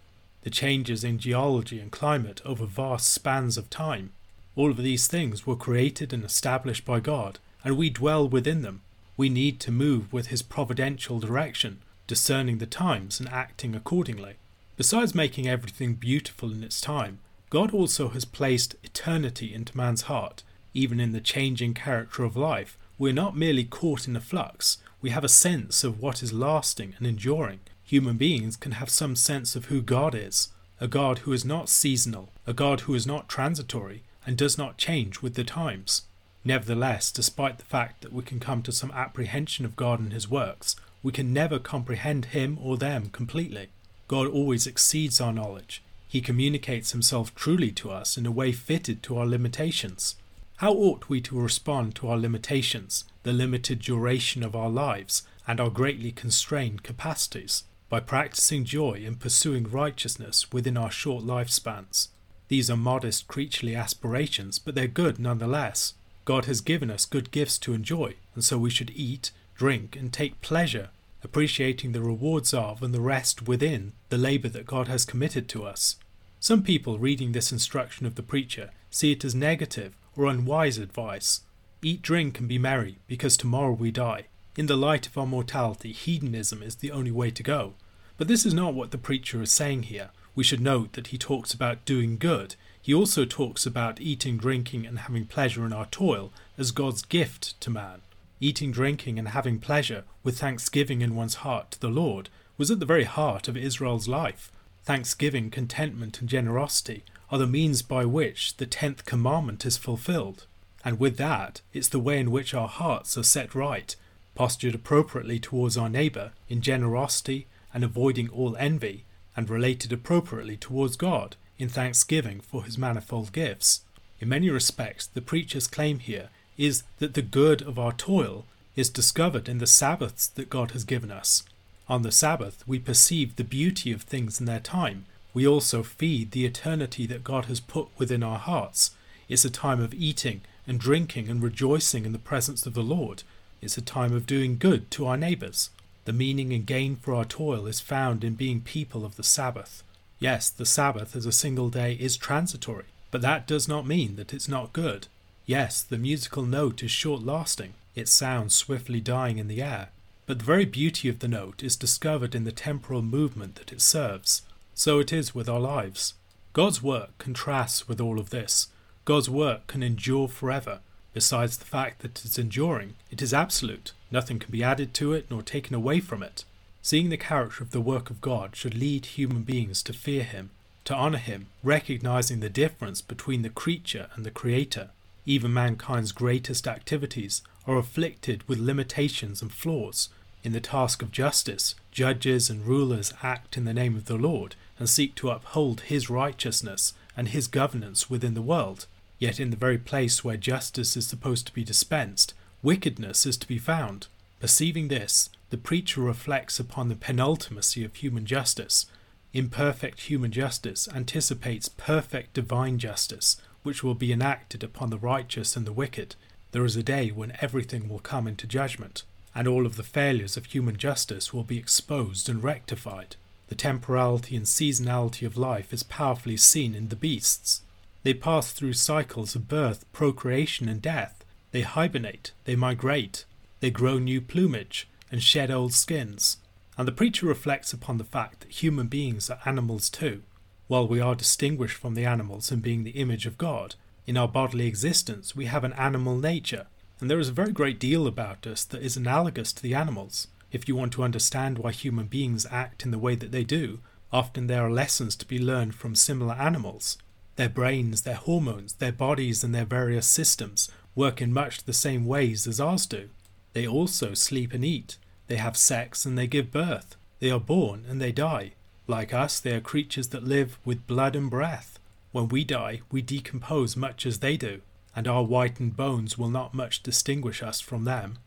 the 0.41 0.49
changes 0.49 1.05
in 1.05 1.17
geology 1.17 1.79
and 1.79 1.89
climate 1.89 2.41
over 2.43 2.65
vast 2.65 3.07
spans 3.07 3.57
of 3.57 3.69
time. 3.69 4.11
All 4.57 4.71
of 4.71 4.75
these 4.75 5.07
things 5.07 5.47
were 5.47 5.55
created 5.55 6.11
and 6.11 6.25
established 6.25 6.83
by 6.83 6.99
God, 6.99 7.39
and 7.63 7.77
we 7.77 7.91
dwell 7.91 8.27
within 8.27 8.61
them. 8.61 8.81
We 9.15 9.29
need 9.29 9.61
to 9.61 9.71
move 9.71 10.11
with 10.11 10.27
His 10.27 10.41
providential 10.41 11.21
direction, 11.21 11.79
discerning 12.07 12.57
the 12.57 12.65
times 12.65 13.19
and 13.19 13.29
acting 13.29 13.75
accordingly. 13.75 14.35
Besides 14.75 15.13
making 15.13 15.47
everything 15.47 15.93
beautiful 15.93 16.51
in 16.51 16.63
its 16.63 16.81
time, 16.81 17.19
God 17.49 17.73
also 17.73 18.09
has 18.09 18.25
placed 18.25 18.75
eternity 18.83 19.53
into 19.53 19.77
man's 19.77 20.03
heart, 20.03 20.43
even 20.73 20.99
in 20.99 21.11
the 21.11 21.21
changing 21.21 21.73
character 21.73 22.23
of 22.23 22.35
life, 22.35 22.77
we're 22.97 23.13
not 23.13 23.37
merely 23.37 23.63
caught 23.63 24.07
in 24.07 24.15
a 24.15 24.21
flux, 24.21 24.77
we 25.01 25.11
have 25.11 25.23
a 25.23 25.29
sense 25.29 25.83
of 25.83 26.01
what 26.01 26.23
is 26.23 26.33
lasting 26.33 26.95
and 26.97 27.05
enduring. 27.05 27.59
Human 27.83 28.17
beings 28.17 28.57
can 28.57 28.73
have 28.73 28.89
some 28.89 29.15
sense 29.15 29.55
of 29.55 29.65
who 29.65 29.81
God 29.81 30.15
is 30.15 30.49
a 30.79 30.87
God 30.87 31.19
who 31.19 31.33
is 31.33 31.43
not 31.43 31.69
seasonal, 31.69 32.31
a 32.45 32.53
God 32.53 32.81
who 32.81 32.93
is 32.93 33.07
not 33.07 33.27
transitory, 33.27 34.03
and 34.27 34.37
does 34.37 34.59
not 34.59 34.77
change 34.77 35.23
with 35.23 35.33
the 35.33 35.43
times. 35.43 36.03
Nevertheless, 36.45 37.11
despite 37.11 37.57
the 37.57 37.65
fact 37.65 38.01
that 38.01 38.13
we 38.13 38.21
can 38.21 38.39
come 38.39 38.61
to 38.61 38.71
some 38.71 38.91
apprehension 38.91 39.65
of 39.65 39.75
God 39.75 39.99
and 39.99 40.13
His 40.13 40.29
works, 40.29 40.75
we 41.03 41.11
can 41.11 41.33
never 41.33 41.59
comprehend 41.59 42.25
Him 42.25 42.57
or 42.61 42.77
them 42.77 43.09
completely. 43.09 43.69
God 44.07 44.27
always 44.27 44.67
exceeds 44.67 45.19
our 45.19 45.33
knowledge. 45.33 45.83
He 46.07 46.21
communicates 46.21 46.91
Himself 46.91 47.35
truly 47.35 47.71
to 47.71 47.91
us 47.91 48.17
in 48.17 48.25
a 48.25 48.31
way 48.31 48.51
fitted 48.51 49.03
to 49.03 49.17
our 49.17 49.25
limitations. 49.25 50.15
How 50.57 50.73
ought 50.73 51.09
we 51.09 51.21
to 51.21 51.39
respond 51.39 51.93
to 51.95 52.07
our 52.07 52.17
limitations, 52.17 53.03
the 53.23 53.33
limited 53.33 53.79
duration 53.79 54.43
of 54.43 54.55
our 54.55 54.69
lives, 54.69 55.23
and 55.47 55.59
our 55.59 55.69
greatly 55.69 56.11
constrained 56.11 56.83
capacities? 56.83 57.63
By 57.89 57.99
practicing 57.99 58.65
joy 58.65 59.03
and 59.05 59.19
pursuing 59.19 59.69
righteousness 59.69 60.51
within 60.51 60.75
our 60.75 60.91
short 60.91 61.23
lifespans. 61.23 62.09
These 62.47 62.69
are 62.69 62.77
modest 62.77 63.27
creaturely 63.27 63.75
aspirations, 63.75 64.57
but 64.57 64.75
they're 64.75 64.87
good 64.87 65.19
nonetheless. 65.19 65.93
God 66.25 66.45
has 66.45 66.59
given 66.59 66.89
us 66.89 67.05
good 67.05 67.31
gifts 67.31 67.57
to 67.59 67.73
enjoy, 67.73 68.15
and 68.33 68.43
so 68.43 68.57
we 68.57 68.69
should 68.69 68.91
eat, 68.95 69.31
drink, 69.57 69.95
and 69.95 70.13
take 70.13 70.41
pleasure, 70.41 70.89
appreciating 71.23 71.91
the 71.91 72.01
rewards 72.01 72.53
of 72.53 72.81
and 72.81 72.93
the 72.93 73.01
rest 73.01 73.47
within 73.47 73.93
the 74.09 74.17
labour 74.17 74.47
that 74.49 74.67
God 74.67 74.87
has 74.87 75.03
committed 75.03 75.49
to 75.49 75.65
us. 75.65 75.97
Some 76.39 76.63
people 76.63 76.99
reading 76.99 77.31
this 77.31 77.51
instruction 77.51 78.05
of 78.05 78.15
the 78.15 78.23
preacher 78.23 78.69
see 78.91 79.11
it 79.11 79.25
as 79.25 79.35
negative 79.35 79.95
or 80.15 80.27
unwise 80.27 80.77
advice. 80.77 81.41
Eat, 81.81 82.01
drink, 82.01 82.39
and 82.39 82.47
be 82.47 82.57
merry, 82.57 82.97
because 83.07 83.35
tomorrow 83.35 83.73
we 83.73 83.91
die. 83.91 84.25
In 84.55 84.67
the 84.67 84.77
light 84.77 85.07
of 85.07 85.17
our 85.17 85.27
mortality, 85.27 85.91
hedonism 85.91 86.63
is 86.63 86.75
the 86.75 86.91
only 86.91 87.11
way 87.11 87.31
to 87.31 87.43
go. 87.43 87.73
But 88.17 88.27
this 88.27 88.45
is 88.45 88.53
not 88.53 88.73
what 88.73 88.91
the 88.91 88.97
preacher 88.97 89.41
is 89.41 89.51
saying 89.51 89.83
here. 89.83 90.09
We 90.33 90.43
should 90.43 90.61
note 90.61 90.93
that 90.93 91.07
he 91.07 91.17
talks 91.17 91.53
about 91.53 91.85
doing 91.85 92.17
good. 92.17 92.55
He 92.81 92.93
also 92.93 93.25
talks 93.25 93.65
about 93.65 94.01
eating, 94.01 94.37
drinking, 94.37 94.85
and 94.85 94.99
having 94.99 95.25
pleasure 95.25 95.65
in 95.65 95.73
our 95.73 95.87
toil 95.87 96.31
as 96.57 96.71
God's 96.71 97.01
gift 97.03 97.59
to 97.61 97.69
man. 97.69 98.01
Eating, 98.39 98.71
drinking, 98.71 99.17
and 99.17 99.29
having 99.29 99.59
pleasure 99.59 100.03
with 100.23 100.39
thanksgiving 100.39 101.01
in 101.01 101.15
one's 101.15 101.35
heart 101.35 101.71
to 101.71 101.79
the 101.79 101.89
Lord 101.89 102.29
was 102.57 102.69
at 102.69 102.79
the 102.79 102.85
very 102.85 103.05
heart 103.05 103.47
of 103.47 103.57
Israel's 103.57 104.07
life. 104.07 104.51
Thanksgiving, 104.83 105.49
contentment, 105.49 106.19
and 106.19 106.29
generosity 106.29 107.03
are 107.31 107.39
the 107.39 107.47
means 107.47 107.81
by 107.81 108.05
which 108.05 108.57
the 108.57 108.65
tenth 108.65 109.05
commandment 109.05 109.65
is 109.65 109.77
fulfilled. 109.77 110.45
And 110.85 110.99
with 110.99 111.17
that, 111.17 111.61
it's 111.73 111.89
the 111.89 111.99
way 111.99 112.19
in 112.19 112.31
which 112.31 112.53
our 112.53 112.67
hearts 112.67 113.17
are 113.17 113.23
set 113.23 113.53
right, 113.55 113.95
postured 114.35 114.75
appropriately 114.75 115.39
towards 115.39 115.75
our 115.75 115.89
neighbour 115.89 116.31
in 116.47 116.61
generosity 116.61 117.47
and 117.73 117.83
avoiding 117.83 118.29
all 118.29 118.55
envy, 118.57 119.03
and 119.35 119.49
related 119.49 119.91
appropriately 119.91 120.57
towards 120.57 120.95
God 120.95 121.35
in 121.57 121.69
thanksgiving 121.69 122.39
for 122.39 122.63
his 122.63 122.77
manifold 122.77 123.33
gifts. 123.33 123.81
In 124.19 124.29
many 124.29 124.49
respects, 124.49 125.05
the 125.07 125.21
preacher's 125.21 125.67
claim 125.67 125.99
here 125.99 126.29
is 126.57 126.83
that 126.99 127.13
the 127.13 127.21
good 127.21 127.61
of 127.61 127.77
our 127.77 127.93
toil 127.93 128.45
is 128.75 128.89
discovered 128.89 129.47
in 129.49 129.57
the 129.57 129.67
Sabbaths 129.67 130.27
that 130.27 130.49
God 130.49 130.71
has 130.71 130.83
given 130.83 131.11
us. 131.11 131.43
On 131.87 132.01
the 132.01 132.11
Sabbath, 132.11 132.63
we 132.67 132.79
perceive 132.79 133.35
the 133.35 133.43
beauty 133.43 133.91
of 133.91 134.01
things 134.01 134.39
in 134.39 134.45
their 134.45 134.59
time 134.59 135.05
we 135.37 135.45
also 135.47 135.83
feed 135.83 136.31
the 136.31 136.47
eternity 136.47 137.05
that 137.05 137.23
God 137.23 137.45
has 137.45 137.59
put 137.59 137.89
within 137.99 138.23
our 138.23 138.39
hearts. 138.39 138.89
It's 139.29 139.45
a 139.45 139.51
time 139.51 139.79
of 139.79 139.93
eating 139.93 140.41
and 140.65 140.79
drinking 140.79 141.29
and 141.29 141.43
rejoicing 141.43 142.05
in 142.05 142.11
the 142.11 142.17
presence 142.17 142.65
of 142.65 142.73
the 142.73 142.81
Lord. 142.81 143.21
It's 143.61 143.77
a 143.77 143.81
time 143.83 144.15
of 144.15 144.25
doing 144.25 144.57
good 144.57 144.89
to 144.89 145.05
our 145.05 145.15
neighbours. 145.15 145.69
The 146.05 146.11
meaning 146.11 146.53
and 146.53 146.65
gain 146.65 146.95
for 146.95 147.13
our 147.13 147.23
toil 147.23 147.67
is 147.67 147.79
found 147.79 148.23
in 148.23 148.33
being 148.33 148.61
people 148.61 149.05
of 149.05 149.15
the 149.15 149.21
Sabbath. 149.21 149.83
Yes, 150.17 150.49
the 150.49 150.65
Sabbath 150.65 151.15
as 151.15 151.27
a 151.27 151.31
single 151.31 151.69
day 151.69 151.93
is 151.93 152.17
transitory, 152.17 152.85
but 153.11 153.21
that 153.21 153.45
does 153.45 153.67
not 153.67 153.85
mean 153.85 154.15
that 154.15 154.33
it's 154.33 154.47
not 154.47 154.73
good. 154.73 155.05
Yes, 155.47 155.81
the 155.81 155.97
musical 155.97 156.43
note 156.43 156.83
is 156.83 156.91
short 156.91 157.23
lasting, 157.23 157.73
its 157.95 158.11
sound 158.11 158.51
swiftly 158.51 158.99
dying 158.99 159.37
in 159.37 159.47
the 159.47 159.61
air, 159.61 159.91
but 160.25 160.39
the 160.39 160.45
very 160.45 160.65
beauty 160.65 161.07
of 161.07 161.19
the 161.19 161.27
note 161.29 161.63
is 161.63 161.77
discovered 161.77 162.35
in 162.35 162.43
the 162.43 162.51
temporal 162.51 163.01
movement 163.01 163.55
that 163.55 163.71
it 163.71 163.79
serves. 163.79 164.41
So 164.75 164.99
it 164.99 165.13
is 165.13 165.33
with 165.33 165.47
our 165.47 165.61
lives. 165.61 166.15
God's 166.51 166.83
work 166.83 167.17
contrasts 167.17 167.87
with 167.87 168.01
all 168.01 168.19
of 168.19 168.29
this. 168.29 168.67
God's 169.05 169.29
work 169.29 169.67
can 169.67 169.83
endure 169.83 170.27
forever. 170.27 170.79
Besides 171.13 171.55
the 171.55 171.65
fact 171.65 172.01
that 172.01 172.25
it's 172.25 172.37
enduring, 172.37 172.95
it 173.09 173.21
is 173.21 173.33
absolute. 173.33 173.93
Nothing 174.11 174.39
can 174.39 174.51
be 174.51 174.65
added 174.65 174.93
to 174.95 175.13
it 175.13 175.27
nor 175.31 175.41
taken 175.41 175.73
away 175.73 176.01
from 176.01 176.23
it. 176.23 176.43
Seeing 176.81 177.07
the 177.07 177.15
character 177.15 177.63
of 177.63 177.71
the 177.71 177.79
work 177.79 178.09
of 178.09 178.19
God 178.19 178.53
should 178.57 178.75
lead 178.75 179.05
human 179.05 179.43
beings 179.43 179.81
to 179.83 179.93
fear 179.93 180.23
Him, 180.23 180.49
to 180.83 180.93
honour 180.93 181.19
Him, 181.19 181.47
recognizing 181.63 182.41
the 182.41 182.49
difference 182.49 183.01
between 183.01 183.43
the 183.43 183.49
creature 183.49 184.09
and 184.15 184.25
the 184.25 184.31
Creator. 184.31 184.89
Even 185.27 185.53
mankind's 185.53 186.13
greatest 186.13 186.69
activities 186.69 187.41
are 187.67 187.77
afflicted 187.77 188.47
with 188.47 188.59
limitations 188.59 189.41
and 189.41 189.51
flaws. 189.51 190.07
In 190.41 190.53
the 190.53 190.61
task 190.61 191.01
of 191.01 191.11
justice, 191.11 191.75
judges 191.91 192.49
and 192.49 192.65
rulers 192.65 193.13
act 193.21 193.57
in 193.57 193.65
the 193.65 193.73
name 193.73 193.97
of 193.97 194.05
the 194.05 194.15
Lord 194.15 194.55
and 194.79 194.89
seek 194.89 195.15
to 195.15 195.29
uphold 195.29 195.81
His 195.81 196.09
righteousness 196.09 196.93
and 197.17 197.27
His 197.27 197.47
governance 197.47 198.09
within 198.09 198.35
the 198.35 198.41
world. 198.41 198.87
Yet 199.19 199.37
in 199.37 199.49
the 199.49 199.57
very 199.57 199.77
place 199.77 200.23
where 200.23 200.37
justice 200.37 200.95
is 200.95 201.07
supposed 201.07 201.45
to 201.47 201.53
be 201.53 201.65
dispensed, 201.65 202.33
wickedness 202.63 203.25
is 203.25 203.35
to 203.35 203.47
be 203.49 203.57
found. 203.57 204.07
Perceiving 204.39 204.87
this, 204.87 205.29
the 205.49 205.57
preacher 205.57 205.99
reflects 205.99 206.57
upon 206.57 206.87
the 206.87 206.95
penultimacy 206.95 207.83
of 207.83 207.95
human 207.95 208.25
justice. 208.25 208.85
Imperfect 209.33 210.01
human 210.01 210.31
justice 210.31 210.87
anticipates 210.95 211.67
perfect 211.67 212.33
divine 212.33 212.79
justice, 212.79 213.35
which 213.67 213.83
will 213.83 213.95
be 213.95 214.13
enacted 214.13 214.63
upon 214.63 214.89
the 214.89 214.97
righteous 214.97 215.57
and 215.57 215.67
the 215.67 215.73
wicked. 215.73 216.15
There 216.53 216.63
is 216.63 216.77
a 216.77 216.81
day 216.81 217.09
when 217.09 217.35
everything 217.41 217.89
will 217.89 217.99
come 217.99 218.25
into 218.25 218.47
judgment, 218.47 219.03
and 219.35 219.45
all 219.45 219.65
of 219.65 219.75
the 219.75 219.83
failures 219.83 220.37
of 220.37 220.45
human 220.45 220.77
justice 220.77 221.33
will 221.33 221.43
be 221.43 221.57
exposed 221.57 222.29
and 222.29 222.41
rectified. 222.41 223.17
The 223.49 223.55
temporality 223.55 224.37
and 224.37 224.45
seasonality 224.45 225.27
of 225.27 225.35
life 225.35 225.73
is 225.73 225.83
powerfully 225.83 226.37
seen 226.37 226.75
in 226.75 226.87
the 226.87 226.95
beasts. 226.95 227.61
They 228.03 228.13
pass 228.13 228.53
through 228.53 228.71
cycles 228.71 229.35
of 229.35 229.49
birth, 229.49 229.83
procreation, 229.91 230.69
and 230.69 230.81
death. 230.81 231.25
They 231.51 231.63
hibernate, 231.63 232.31
they 232.45 232.55
migrate, 232.55 233.25
they 233.59 233.69
grow 233.69 233.99
new 233.99 234.21
plumage, 234.21 234.87
and 235.11 235.21
shed 235.21 235.51
old 235.51 235.73
skins. 235.73 236.37
And 236.77 236.87
the 236.87 236.93
preacher 236.93 237.25
reflects 237.25 237.73
upon 237.73 237.97
the 237.97 238.05
fact 238.05 238.39
that 238.39 238.63
human 238.63 238.87
beings 238.87 239.29
are 239.29 239.41
animals 239.45 239.89
too. 239.89 240.23
While 240.67 240.87
we 240.87 240.99
are 240.99 241.15
distinguished 241.15 241.77
from 241.77 241.95
the 241.95 242.05
animals 242.05 242.51
in 242.51 242.59
being 242.59 242.83
the 242.83 242.91
image 242.91 243.25
of 243.25 243.37
God, 243.37 243.75
in 244.05 244.17
our 244.17 244.27
bodily 244.27 244.67
existence 244.67 245.35
we 245.35 245.45
have 245.45 245.63
an 245.63 245.73
animal 245.73 246.17
nature, 246.17 246.67
and 246.99 247.09
there 247.09 247.19
is 247.19 247.29
a 247.29 247.33
very 247.33 247.51
great 247.51 247.79
deal 247.79 248.05
about 248.05 248.45
us 248.45 248.65
that 248.65 248.81
is 248.81 248.97
analogous 248.97 249.53
to 249.53 249.63
the 249.63 249.73
animals. 249.73 250.27
If 250.51 250.67
you 250.67 250.75
want 250.75 250.93
to 250.93 251.03
understand 251.03 251.57
why 251.57 251.71
human 251.71 252.07
beings 252.07 252.45
act 252.51 252.83
in 252.83 252.91
the 252.91 252.99
way 252.99 253.15
that 253.15 253.31
they 253.31 253.43
do, 253.43 253.79
often 254.11 254.47
there 254.47 254.65
are 254.65 254.71
lessons 254.71 255.15
to 255.17 255.25
be 255.25 255.39
learned 255.39 255.75
from 255.75 255.95
similar 255.95 256.33
animals. 256.33 256.97
Their 257.37 257.49
brains, 257.49 258.01
their 258.01 258.15
hormones, 258.15 258.73
their 258.73 258.91
bodies, 258.91 259.43
and 259.43 259.53
their 259.53 259.65
various 259.65 260.07
systems 260.07 260.69
work 260.95 261.21
in 261.21 261.31
much 261.31 261.63
the 261.63 261.73
same 261.73 262.05
ways 262.05 262.47
as 262.47 262.59
ours 262.59 262.85
do. 262.85 263.09
They 263.53 263.67
also 263.67 264.13
sleep 264.13 264.53
and 264.53 264.65
eat. 264.65 264.97
They 265.27 265.37
have 265.37 265.55
sex 265.55 266.05
and 266.05 266.17
they 266.17 266.27
give 266.27 266.51
birth. 266.51 266.95
They 267.19 267.29
are 267.31 267.39
born 267.39 267.85
and 267.87 268.01
they 268.01 268.11
die. 268.11 268.53
Like 268.87 269.13
us, 269.13 269.39
they 269.39 269.53
are 269.53 269.61
creatures 269.61 270.09
that 270.09 270.23
live 270.23 270.57
with 270.63 270.87
blood 270.87 271.15
and 271.15 271.29
breath. 271.29 271.77
When 272.11 272.29
we 272.29 272.43
die, 272.43 272.81
we 272.89 273.01
decompose 273.01 273.75
much 273.75 274.05
as 274.05 274.19
they 274.19 274.37
do, 274.37 274.61
and 274.95 275.07
our 275.07 275.23
whitened 275.23 275.75
bones 275.75 276.17
will 276.17 276.29
not 276.29 276.53
much 276.53 276.81
distinguish 276.81 277.43
us 277.43 277.59
from 277.59 277.83
them. 277.83 278.17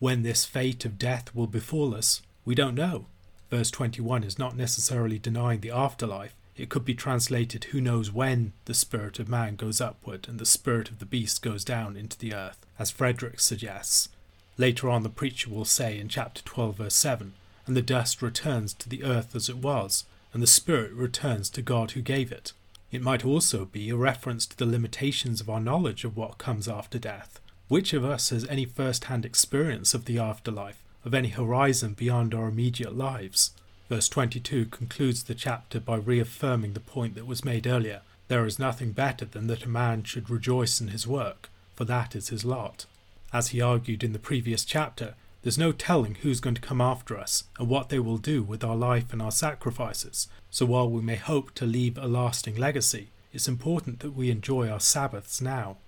When 0.00 0.22
this 0.22 0.44
fate 0.44 0.84
of 0.84 0.98
death 0.98 1.34
will 1.34 1.46
befall 1.46 1.94
us, 1.94 2.22
we 2.44 2.54
don't 2.54 2.74
know. 2.74 3.06
Verse 3.50 3.70
21 3.70 4.24
is 4.24 4.38
not 4.38 4.56
necessarily 4.56 5.18
denying 5.18 5.60
the 5.60 5.70
afterlife, 5.70 6.34
it 6.58 6.68
could 6.68 6.84
be 6.84 6.94
translated, 6.94 7.64
Who 7.64 7.80
knows 7.80 8.10
when 8.10 8.52
the 8.64 8.74
spirit 8.74 9.20
of 9.20 9.28
man 9.28 9.54
goes 9.54 9.80
upward 9.80 10.26
and 10.28 10.40
the 10.40 10.44
spirit 10.44 10.90
of 10.90 10.98
the 10.98 11.06
beast 11.06 11.40
goes 11.40 11.64
down 11.64 11.96
into 11.96 12.18
the 12.18 12.34
earth, 12.34 12.66
as 12.80 12.90
Frederick 12.90 13.38
suggests. 13.38 14.08
Later 14.56 14.90
on, 14.90 15.04
the 15.04 15.08
preacher 15.08 15.48
will 15.50 15.64
say 15.64 15.96
in 15.96 16.08
chapter 16.08 16.42
12, 16.42 16.76
verse 16.78 16.96
7, 16.96 17.34
And 17.68 17.76
the 17.76 17.82
dust 17.82 18.22
returns 18.22 18.72
to 18.72 18.88
the 18.88 19.04
earth 19.04 19.36
as 19.36 19.50
it 19.50 19.58
was, 19.58 20.06
and 20.32 20.42
the 20.42 20.46
spirit 20.46 20.90
returns 20.92 21.50
to 21.50 21.60
God 21.60 21.90
who 21.90 22.00
gave 22.00 22.32
it. 22.32 22.54
It 22.90 23.02
might 23.02 23.26
also 23.26 23.66
be 23.66 23.90
a 23.90 23.96
reference 23.96 24.46
to 24.46 24.56
the 24.56 24.64
limitations 24.64 25.42
of 25.42 25.50
our 25.50 25.60
knowledge 25.60 26.02
of 26.02 26.16
what 26.16 26.38
comes 26.38 26.66
after 26.66 26.98
death. 26.98 27.40
Which 27.68 27.92
of 27.92 28.06
us 28.06 28.30
has 28.30 28.46
any 28.46 28.64
first 28.64 29.04
hand 29.04 29.26
experience 29.26 29.92
of 29.92 30.06
the 30.06 30.18
afterlife, 30.18 30.82
of 31.04 31.12
any 31.12 31.28
horizon 31.28 31.92
beyond 31.92 32.32
our 32.32 32.48
immediate 32.48 32.96
lives? 32.96 33.50
Verse 33.90 34.08
22 34.08 34.64
concludes 34.66 35.24
the 35.24 35.34
chapter 35.34 35.78
by 35.78 35.96
reaffirming 35.96 36.72
the 36.72 36.80
point 36.80 37.16
that 37.16 37.26
was 37.26 37.44
made 37.44 37.66
earlier. 37.66 38.00
There 38.28 38.46
is 38.46 38.58
nothing 38.58 38.92
better 38.92 39.26
than 39.26 39.46
that 39.48 39.64
a 39.64 39.68
man 39.68 40.04
should 40.04 40.30
rejoice 40.30 40.80
in 40.80 40.88
his 40.88 41.06
work, 41.06 41.50
for 41.76 41.84
that 41.84 42.16
is 42.16 42.30
his 42.30 42.46
lot. 42.46 42.86
As 43.30 43.48
he 43.48 43.60
argued 43.60 44.02
in 44.02 44.14
the 44.14 44.18
previous 44.18 44.64
chapter, 44.64 45.16
there's 45.48 45.56
no 45.56 45.72
telling 45.72 46.16
who's 46.16 46.40
going 46.40 46.54
to 46.54 46.60
come 46.60 46.78
after 46.78 47.16
us 47.16 47.44
and 47.58 47.70
what 47.70 47.88
they 47.88 47.98
will 47.98 48.18
do 48.18 48.42
with 48.42 48.62
our 48.62 48.76
life 48.76 49.14
and 49.14 49.22
our 49.22 49.30
sacrifices. 49.30 50.28
So 50.50 50.66
while 50.66 50.90
we 50.90 51.00
may 51.00 51.16
hope 51.16 51.54
to 51.54 51.64
leave 51.64 51.96
a 51.96 52.06
lasting 52.06 52.56
legacy, 52.56 53.08
it's 53.32 53.48
important 53.48 54.00
that 54.00 54.10
we 54.10 54.30
enjoy 54.30 54.68
our 54.68 54.78
Sabbaths 54.78 55.40
now. 55.40 55.78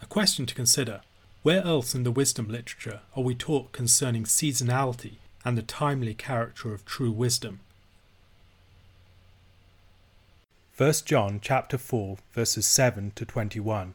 A 0.00 0.06
question 0.06 0.46
to 0.46 0.54
consider 0.54 1.02
where 1.42 1.62
else 1.62 1.94
in 1.94 2.04
the 2.04 2.10
wisdom 2.10 2.48
literature 2.48 3.00
are 3.14 3.22
we 3.22 3.34
taught 3.34 3.72
concerning 3.72 4.24
seasonality 4.24 5.16
and 5.44 5.58
the 5.58 5.62
timely 5.62 6.14
character 6.14 6.72
of 6.72 6.86
true 6.86 7.12
wisdom? 7.12 7.60
1 10.78 10.90
John 11.04 11.38
chapter 11.42 11.76
4 11.76 12.16
verses 12.32 12.66
7 12.66 13.12
to 13.14 13.26
21 13.26 13.94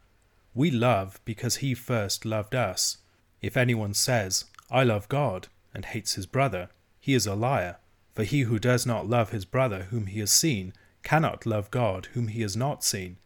We 0.53 0.71
love 0.71 1.19
because 1.25 1.57
he 1.57 1.73
first 1.73 2.25
loved 2.25 2.55
us. 2.55 2.97
If 3.41 3.55
anyone 3.55 3.93
says, 3.93 4.45
I 4.69 4.83
love 4.83 5.07
God, 5.09 5.47
and 5.73 5.85
hates 5.85 6.15
his 6.15 6.25
brother, 6.25 6.69
he 6.99 7.13
is 7.13 7.25
a 7.25 7.35
liar. 7.35 7.77
For 8.13 8.23
he 8.23 8.41
who 8.41 8.59
does 8.59 8.85
not 8.85 9.07
love 9.07 9.31
his 9.31 9.45
brother 9.45 9.83
whom 9.83 10.07
he 10.07 10.19
has 10.19 10.31
seen 10.31 10.73
cannot 11.03 11.45
love 11.45 11.71
God 11.71 12.07
whom 12.13 12.27
he 12.27 12.41
has 12.41 12.57
not 12.57 12.83
seen. 12.83 13.17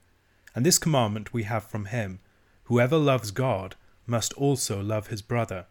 And 0.54 0.66
this 0.66 0.78
commandment 0.78 1.34
we 1.34 1.44
have 1.44 1.64
from 1.64 1.86
him 1.86 2.20
Whoever 2.66 2.98
loves 2.98 3.30
God 3.30 3.76
must 4.08 4.34
also 4.34 4.82
love 4.82 5.08
his 5.08 5.22
brother. 5.22 5.66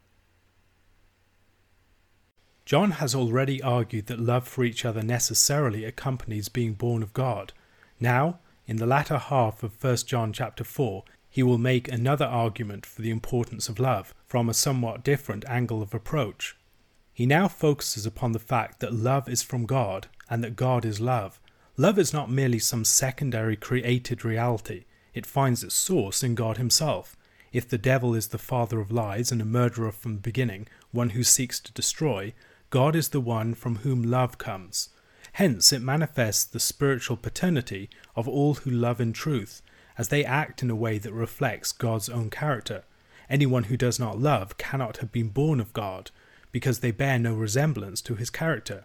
John 2.65 2.93
has 2.93 3.15
already 3.15 3.61
argued 3.63 4.07
that 4.07 4.21
love 4.21 4.47
for 4.47 4.65
each 4.65 4.85
other 4.85 5.03
necessarily 5.03 5.85
accompanies 5.85 6.49
being 6.49 6.75
born 6.75 7.03
of 7.03 7.13
God. 7.13 7.53
Now, 7.99 8.39
in 8.67 8.77
the 8.77 8.87
latter 8.87 9.19
half 9.19 9.63
of 9.63 9.83
1 9.83 9.97
John 10.07 10.33
chapter 10.33 10.65
4, 10.65 11.05
he 11.35 11.43
will 11.43 11.59
make 11.59 11.89
another 11.89 12.25
argument 12.25 12.87
for 12.87 13.03
the 13.03 13.11
importance 13.11 13.69
of 13.69 13.81
love 13.81 14.15
from 14.25 14.49
a 14.49 14.55
somewhat 14.55 15.03
different 15.03 15.45
angle 15.49 15.83
of 15.83 15.93
approach. 15.93 16.57
He 17.13 17.27
now 17.27 17.49
focuses 17.49 18.07
upon 18.07 18.31
the 18.31 18.39
fact 18.39 18.79
that 18.79 18.95
love 18.95 19.29
is 19.29 19.43
from 19.43 19.67
God 19.67 20.07
and 20.31 20.45
that 20.45 20.55
God 20.55 20.85
is 20.85 21.01
love. 21.01 21.41
Love 21.77 21.99
is 21.99 22.13
not 22.13 22.31
merely 22.31 22.61
some 22.61 22.85
secondary 22.85 23.57
created 23.57 24.25
reality, 24.25 24.85
it 25.13 25.27
finds 25.27 25.65
its 25.65 25.75
source 25.75 26.23
in 26.23 26.37
God 26.37 26.57
Himself. 26.57 27.17
If 27.53 27.69
the 27.69 27.79
devil 27.79 28.15
is 28.15 28.29
the 28.29 28.39
father 28.39 28.79
of 28.79 28.93
lies 28.93 29.33
and 29.33 29.43
a 29.43 29.45
murderer 29.45 29.91
from 29.91 30.15
the 30.15 30.21
beginning, 30.21 30.69
one 30.93 31.11
who 31.11 31.25
seeks 31.25 31.59
to 31.59 31.73
destroy, 31.73 32.33
God 32.71 32.95
is 32.95 33.09
the 33.09 33.21
one 33.21 33.55
from 33.55 33.79
whom 33.79 34.05
love 34.05 34.39
comes. 34.39 34.91
Hence, 35.33 35.73
it 35.73 35.83
manifests 35.83 36.45
the 36.45 36.61
spiritual 36.61 37.17
paternity 37.17 37.91
of 38.15 38.29
all 38.29 38.55
who 38.55 38.71
love 38.71 39.01
in 39.01 39.13
truth, 39.13 39.63
as 39.97 40.09
they 40.09 40.25
act 40.25 40.63
in 40.63 40.71
a 40.71 40.77
way 40.77 40.99
that 40.99 41.13
reflects 41.13 41.73
God's 41.73 42.09
own 42.09 42.31
character. 42.31 42.85
Anyone 43.31 43.65
who 43.65 43.77
does 43.77 43.99
not 43.99 44.19
love 44.19 44.59
cannot 44.59 44.99
have 44.99 45.13
been 45.13 45.29
born 45.29 45.61
of 45.61 45.73
God, 45.73 46.11
because 46.53 46.81
they 46.81 46.91
bear 46.91 47.19
no 47.19 47.35
resemblance 47.35 48.01
to 48.03 48.15
his 48.15 48.31
character. 48.31 48.85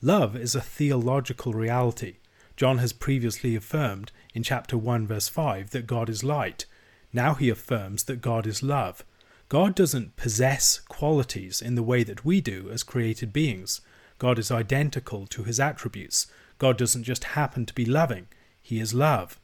Love 0.00 0.36
is 0.36 0.54
a 0.54 0.60
theological 0.60 1.52
reality. 1.52 2.16
John 2.56 2.78
has 2.78 2.92
previously 2.92 3.56
affirmed 3.56 4.12
in 4.32 4.42
chapter 4.42 4.78
1, 4.78 5.06
verse 5.06 5.28
5, 5.28 5.70
that 5.70 5.86
God 5.86 6.08
is 6.08 6.22
light. 6.22 6.66
Now 7.12 7.34
he 7.34 7.48
affirms 7.48 8.04
that 8.04 8.20
God 8.20 8.46
is 8.46 8.62
love. 8.62 9.04
God 9.48 9.74
doesn't 9.74 10.16
possess 10.16 10.80
qualities 10.88 11.60
in 11.60 11.74
the 11.74 11.82
way 11.82 12.02
that 12.04 12.24
we 12.24 12.40
do 12.40 12.70
as 12.70 12.82
created 12.82 13.32
beings. 13.32 13.80
God 14.18 14.38
is 14.38 14.50
identical 14.50 15.26
to 15.28 15.44
his 15.44 15.60
attributes. 15.60 16.26
God 16.58 16.78
doesn't 16.78 17.04
just 17.04 17.24
happen 17.24 17.66
to 17.66 17.74
be 17.74 17.84
loving, 17.84 18.28
he 18.62 18.80
is 18.80 18.94
love. 18.94 19.38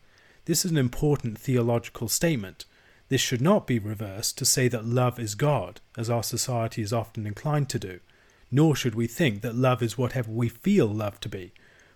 This 0.50 0.64
is 0.64 0.72
an 0.72 0.78
important 0.78 1.38
theological 1.38 2.08
statement. 2.08 2.64
This 3.08 3.20
should 3.20 3.40
not 3.40 3.68
be 3.68 3.78
reversed 3.78 4.36
to 4.38 4.44
say 4.44 4.66
that 4.66 4.84
love 4.84 5.20
is 5.20 5.36
God, 5.36 5.80
as 5.96 6.10
our 6.10 6.24
society 6.24 6.82
is 6.82 6.92
often 6.92 7.24
inclined 7.24 7.68
to 7.68 7.78
do, 7.78 8.00
nor 8.50 8.74
should 8.74 8.96
we 8.96 9.06
think 9.06 9.42
that 9.42 9.54
love 9.54 9.80
is 9.80 9.96
whatever 9.96 10.28
we 10.32 10.48
feel 10.48 10.88
love 10.88 11.20
to 11.20 11.28
be. 11.28 11.52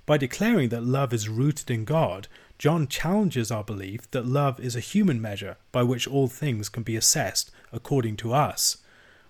By 0.06 0.18
declaring 0.18 0.68
that 0.68 0.84
love 0.84 1.12
is 1.12 1.28
rooted 1.28 1.68
in 1.68 1.84
God, 1.84 2.28
John 2.56 2.86
challenges 2.86 3.50
our 3.50 3.64
belief 3.64 4.08
that 4.12 4.24
love 4.24 4.60
is 4.60 4.76
a 4.76 4.90
human 4.94 5.20
measure 5.20 5.56
by 5.72 5.82
which 5.82 6.06
all 6.06 6.28
things 6.28 6.68
can 6.68 6.84
be 6.84 6.94
assessed 6.94 7.50
according 7.72 8.18
to 8.18 8.32
us. 8.32 8.76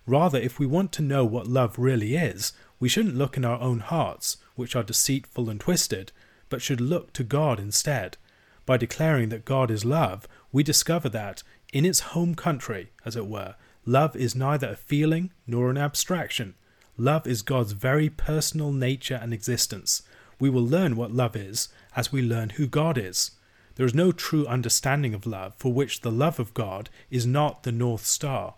Rather, 0.06 0.38
if 0.38 0.58
we 0.58 0.66
want 0.66 0.92
to 0.92 1.02
know 1.02 1.24
what 1.24 1.46
love 1.46 1.78
really 1.78 2.14
is, 2.14 2.52
we 2.78 2.90
shouldn't 2.90 3.16
look 3.16 3.38
in 3.38 3.44
our 3.46 3.58
own 3.58 3.78
hearts, 3.78 4.36
which 4.54 4.76
are 4.76 4.82
deceitful 4.82 5.48
and 5.48 5.60
twisted, 5.60 6.12
but 6.50 6.60
should 6.60 6.82
look 6.82 7.14
to 7.14 7.24
God 7.24 7.58
instead. 7.58 8.18
By 8.66 8.76
declaring 8.76 9.28
that 9.28 9.44
God 9.44 9.70
is 9.70 9.84
love, 9.84 10.26
we 10.50 10.62
discover 10.62 11.08
that, 11.10 11.42
in 11.72 11.84
its 11.84 12.00
home 12.00 12.34
country, 12.34 12.90
as 13.04 13.16
it 13.16 13.26
were, 13.26 13.56
love 13.84 14.16
is 14.16 14.34
neither 14.34 14.68
a 14.68 14.76
feeling 14.76 15.32
nor 15.46 15.70
an 15.70 15.76
abstraction. 15.76 16.54
Love 16.96 17.26
is 17.26 17.42
God's 17.42 17.72
very 17.72 18.08
personal 18.08 18.72
nature 18.72 19.18
and 19.20 19.34
existence. 19.34 20.02
We 20.38 20.48
will 20.48 20.66
learn 20.66 20.96
what 20.96 21.12
love 21.12 21.36
is 21.36 21.68
as 21.96 22.12
we 22.12 22.22
learn 22.22 22.50
who 22.50 22.66
God 22.66 22.96
is. 22.96 23.32
There 23.76 23.86
is 23.86 23.94
no 23.94 24.12
true 24.12 24.46
understanding 24.46 25.14
of 25.14 25.26
love 25.26 25.54
for 25.56 25.72
which 25.72 26.00
the 26.00 26.12
love 26.12 26.38
of 26.38 26.54
God 26.54 26.88
is 27.10 27.26
not 27.26 27.64
the 27.64 27.72
North 27.72 28.06
Star. 28.06 28.54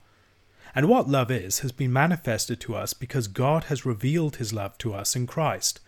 And 0.74 0.88
what 0.88 1.08
love 1.08 1.30
is 1.30 1.60
has 1.60 1.72
been 1.72 1.92
manifested 1.92 2.60
to 2.60 2.74
us 2.74 2.92
because 2.92 3.28
God 3.28 3.64
has 3.64 3.86
revealed 3.86 4.36
his 4.36 4.52
love 4.52 4.76
to 4.78 4.92
us 4.92 5.16
in 5.16 5.26
Christ. 5.26 5.80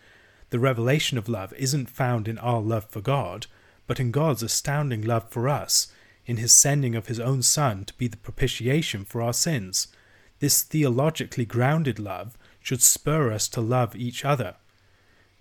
The 0.49 0.57
revelation 0.57 1.19
of 1.19 1.29
love 1.29 1.53
isn't 1.53 1.91
found 1.91 2.27
in 2.27 2.39
our 2.39 2.59
love 2.59 2.85
for 2.85 3.01
God, 3.01 3.45
but 3.89 3.99
in 3.99 4.11
God's 4.11 4.43
astounding 4.43 5.01
love 5.01 5.31
for 5.31 5.49
us, 5.49 5.87
in 6.27 6.37
his 6.37 6.53
sending 6.53 6.93
of 6.93 7.07
his 7.07 7.19
own 7.19 7.41
Son 7.41 7.83
to 7.85 7.93
be 7.95 8.05
the 8.07 8.17
propitiation 8.17 9.03
for 9.03 9.19
our 9.19 9.33
sins. 9.33 9.87
This 10.37 10.61
theologically 10.61 11.43
grounded 11.43 11.97
love 11.97 12.37
should 12.61 12.83
spur 12.83 13.31
us 13.31 13.47
to 13.47 13.61
love 13.61 13.95
each 13.95 14.23
other. 14.23 14.57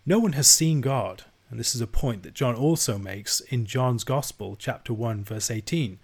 No 0.06 0.18
one 0.18 0.32
has 0.32 0.48
seen 0.48 0.80
God, 0.80 1.24
and 1.50 1.60
this 1.60 1.74
is 1.74 1.82
a 1.82 1.86
point 1.86 2.22
that 2.22 2.32
John 2.32 2.54
also 2.54 2.96
makes 2.96 3.40
in 3.40 3.66
John's 3.66 4.02
Gospel, 4.02 4.56
chapter 4.58 4.94
1, 4.94 5.24
verse 5.24 5.50
18. 5.50 5.98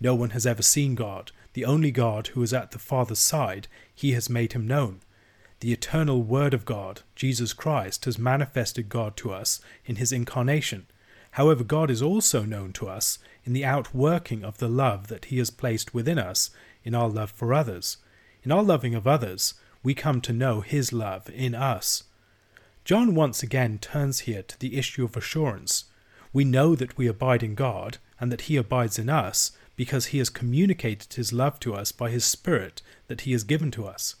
No 0.00 0.14
one 0.14 0.30
has 0.30 0.46
ever 0.46 0.62
seen 0.62 0.94
God, 0.94 1.32
the 1.54 1.64
only 1.64 1.90
God 1.90 2.28
who 2.28 2.44
is 2.44 2.52
at 2.52 2.70
the 2.70 2.78
Father's 2.78 3.18
side, 3.18 3.66
he 3.92 4.12
has 4.12 4.30
made 4.30 4.52
him 4.52 4.68
known. 4.68 5.00
The 5.58 5.72
eternal 5.72 6.22
Word 6.22 6.54
of 6.54 6.64
God, 6.64 7.02
Jesus 7.16 7.52
Christ, 7.52 8.04
has 8.04 8.20
manifested 8.20 8.88
God 8.88 9.16
to 9.16 9.32
us 9.32 9.60
in 9.84 9.96
his 9.96 10.12
incarnation. 10.12 10.86
However, 11.32 11.64
God 11.64 11.90
is 11.90 12.02
also 12.02 12.42
known 12.44 12.72
to 12.74 12.88
us 12.88 13.18
in 13.44 13.52
the 13.52 13.64
outworking 13.64 14.44
of 14.44 14.58
the 14.58 14.68
love 14.68 15.08
that 15.08 15.26
he 15.26 15.38
has 15.38 15.50
placed 15.50 15.94
within 15.94 16.18
us 16.18 16.50
in 16.84 16.94
our 16.94 17.08
love 17.08 17.30
for 17.30 17.52
others. 17.54 17.98
In 18.42 18.52
our 18.52 18.62
loving 18.62 18.94
of 18.94 19.06
others, 19.06 19.54
we 19.82 19.94
come 19.94 20.20
to 20.22 20.32
know 20.32 20.60
his 20.60 20.92
love 20.92 21.30
in 21.30 21.54
us. 21.54 22.04
John 22.84 23.14
once 23.14 23.42
again 23.42 23.78
turns 23.78 24.20
here 24.20 24.42
to 24.42 24.58
the 24.58 24.78
issue 24.78 25.04
of 25.04 25.16
assurance. 25.16 25.84
We 26.32 26.44
know 26.44 26.74
that 26.74 26.96
we 26.96 27.06
abide 27.06 27.42
in 27.42 27.54
God 27.54 27.98
and 28.20 28.32
that 28.32 28.42
He 28.42 28.56
abides 28.56 28.98
in 28.98 29.08
us 29.08 29.52
because 29.76 30.06
He 30.06 30.18
has 30.18 30.30
communicated 30.30 31.12
His 31.12 31.32
love 31.32 31.60
to 31.60 31.74
us 31.74 31.92
by 31.92 32.10
His 32.10 32.24
Spirit 32.24 32.82
that 33.06 33.22
He 33.22 33.32
has 33.32 33.44
given 33.44 33.70
to 33.72 33.86
us. 33.86 34.16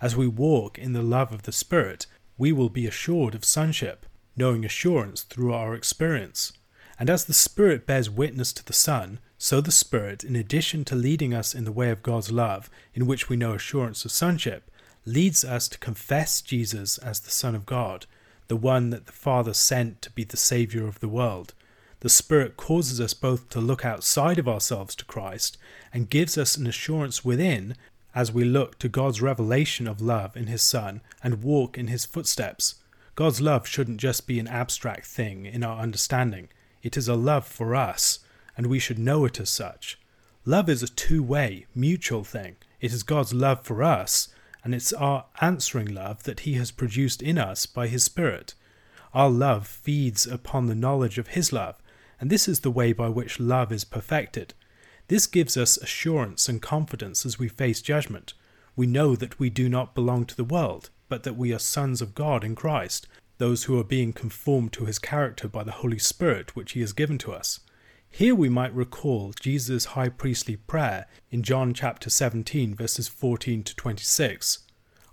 As 0.00 0.16
we 0.16 0.26
walk 0.26 0.78
in 0.78 0.92
the 0.92 1.02
love 1.02 1.32
of 1.32 1.42
the 1.42 1.52
Spirit, 1.52 2.06
we 2.38 2.52
will 2.52 2.68
be 2.68 2.86
assured 2.86 3.34
of 3.34 3.44
sonship, 3.44 4.06
knowing 4.40 4.64
assurance 4.64 5.20
through 5.22 5.52
our 5.52 5.74
experience. 5.74 6.54
And 6.98 7.10
as 7.10 7.26
the 7.26 7.34
Spirit 7.34 7.86
bears 7.86 8.08
witness 8.08 8.54
to 8.54 8.64
the 8.64 8.72
Son, 8.72 9.18
so 9.36 9.60
the 9.60 9.70
Spirit, 9.70 10.24
in 10.24 10.34
addition 10.34 10.82
to 10.86 10.94
leading 10.94 11.34
us 11.34 11.54
in 11.54 11.64
the 11.64 11.72
way 11.72 11.90
of 11.90 12.02
God's 12.02 12.32
love, 12.32 12.70
in 12.94 13.06
which 13.06 13.28
we 13.28 13.36
know 13.36 13.52
assurance 13.52 14.06
of 14.06 14.12
sonship, 14.12 14.70
leads 15.04 15.44
us 15.44 15.68
to 15.68 15.78
confess 15.78 16.40
Jesus 16.40 16.96
as 16.96 17.20
the 17.20 17.30
Son 17.30 17.54
of 17.54 17.66
God, 17.66 18.06
the 18.48 18.56
one 18.56 18.88
that 18.88 19.04
the 19.04 19.12
Father 19.12 19.52
sent 19.52 20.00
to 20.00 20.10
be 20.10 20.24
the 20.24 20.38
Saviour 20.38 20.88
of 20.88 21.00
the 21.00 21.08
world. 21.08 21.52
The 22.00 22.08
Spirit 22.08 22.56
causes 22.56 22.98
us 22.98 23.12
both 23.12 23.50
to 23.50 23.60
look 23.60 23.84
outside 23.84 24.38
of 24.38 24.48
ourselves 24.48 24.94
to 24.96 25.04
Christ 25.04 25.58
and 25.92 26.08
gives 26.08 26.38
us 26.38 26.56
an 26.56 26.66
assurance 26.66 27.22
within 27.22 27.76
as 28.14 28.32
we 28.32 28.44
look 28.44 28.78
to 28.78 28.88
God's 28.88 29.20
revelation 29.20 29.86
of 29.86 30.00
love 30.00 30.34
in 30.34 30.46
His 30.46 30.62
Son 30.62 31.02
and 31.22 31.42
walk 31.42 31.76
in 31.76 31.88
His 31.88 32.06
footsteps. 32.06 32.76
God's 33.14 33.40
love 33.40 33.66
shouldn't 33.66 34.00
just 34.00 34.26
be 34.26 34.38
an 34.38 34.48
abstract 34.48 35.06
thing 35.06 35.46
in 35.46 35.62
our 35.62 35.80
understanding, 35.80 36.48
it 36.82 36.96
is 36.96 37.08
a 37.08 37.14
love 37.14 37.46
for 37.46 37.74
us, 37.74 38.20
and 38.56 38.66
we 38.66 38.78
should 38.78 38.98
know 38.98 39.24
it 39.24 39.38
as 39.38 39.50
such. 39.50 39.98
Love 40.44 40.68
is 40.68 40.82
a 40.82 40.88
two 40.88 41.22
way, 41.22 41.66
mutual 41.74 42.24
thing. 42.24 42.56
It 42.80 42.92
is 42.92 43.02
God's 43.02 43.34
love 43.34 43.62
for 43.62 43.82
us, 43.82 44.28
and 44.64 44.74
it's 44.74 44.92
our 44.94 45.26
answering 45.40 45.94
love 45.94 46.22
that 46.22 46.40
He 46.40 46.54
has 46.54 46.70
produced 46.70 47.22
in 47.22 47.36
us 47.36 47.66
by 47.66 47.88
His 47.88 48.04
Spirit. 48.04 48.54
Our 49.12 49.28
love 49.28 49.66
feeds 49.66 50.26
upon 50.26 50.66
the 50.66 50.74
knowledge 50.74 51.18
of 51.18 51.28
His 51.28 51.52
love, 51.52 51.76
and 52.18 52.30
this 52.30 52.48
is 52.48 52.60
the 52.60 52.70
way 52.70 52.92
by 52.92 53.08
which 53.08 53.40
love 53.40 53.72
is 53.72 53.84
perfected. 53.84 54.54
This 55.08 55.26
gives 55.26 55.56
us 55.56 55.76
assurance 55.76 56.48
and 56.48 56.62
confidence 56.62 57.26
as 57.26 57.38
we 57.38 57.48
face 57.48 57.82
judgment. 57.82 58.32
We 58.76 58.86
know 58.86 59.16
that 59.16 59.38
we 59.38 59.50
do 59.50 59.68
not 59.68 59.94
belong 59.94 60.24
to 60.26 60.36
the 60.36 60.44
world, 60.44 60.90
but 61.10 61.24
that 61.24 61.36
we 61.36 61.52
are 61.52 61.58
sons 61.58 62.00
of 62.00 62.14
God 62.14 62.42
in 62.42 62.54
Christ, 62.54 63.06
those 63.36 63.64
who 63.64 63.78
are 63.78 63.84
being 63.84 64.14
conformed 64.14 64.72
to 64.72 64.86
His 64.86 64.98
character 64.98 65.48
by 65.48 65.64
the 65.64 65.72
Holy 65.72 65.98
Spirit 65.98 66.56
which 66.56 66.72
He 66.72 66.80
has 66.80 66.94
given 66.94 67.18
to 67.18 67.32
us. 67.32 67.60
Here 68.08 68.34
we 68.34 68.48
might 68.48 68.74
recall 68.74 69.32
Jesus' 69.38 69.96
high 69.96 70.08
priestly 70.08 70.56
prayer 70.56 71.06
in 71.30 71.42
John 71.42 71.74
chapter 71.74 72.10
17, 72.10 72.74
verses 72.74 73.08
14 73.08 73.62
to 73.64 73.76
26. 73.76 74.60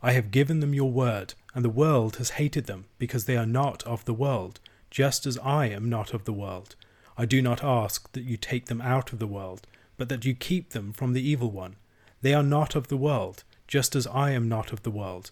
I 0.01 0.11
have 0.11 0.31
given 0.31 0.59
them 0.59 0.73
your 0.73 0.91
word, 0.91 1.33
and 1.53 1.65
the 1.65 1.69
world 1.69 2.17
has 2.17 2.31
hated 2.31 2.65
them, 2.65 2.85
because 2.97 3.25
they 3.25 3.35
are 3.35 3.45
not 3.45 3.83
of 3.83 4.05
the 4.05 4.13
world, 4.13 4.59
just 4.91 5.25
as 5.25 5.37
I 5.39 5.67
am 5.67 5.89
not 5.89 6.13
of 6.13 6.25
the 6.25 6.33
world. 6.33 6.75
I 7.17 7.25
do 7.25 7.41
not 7.41 7.63
ask 7.63 8.11
that 8.11 8.23
you 8.23 8.37
take 8.37 8.67
them 8.67 8.81
out 8.81 9.11
of 9.11 9.19
the 9.19 9.27
world, 9.27 9.65
but 9.97 10.09
that 10.09 10.25
you 10.25 10.35
keep 10.35 10.69
them 10.69 10.93
from 10.93 11.13
the 11.13 11.27
evil 11.27 11.49
one. 11.49 11.75
They 12.21 12.33
are 12.35 12.43
not 12.43 12.75
of 12.75 12.87
the 12.87 12.97
world, 12.97 13.43
just 13.67 13.95
as 13.95 14.05
I 14.07 14.31
am 14.31 14.47
not 14.47 14.71
of 14.71 14.83
the 14.83 14.91
world. 14.91 15.31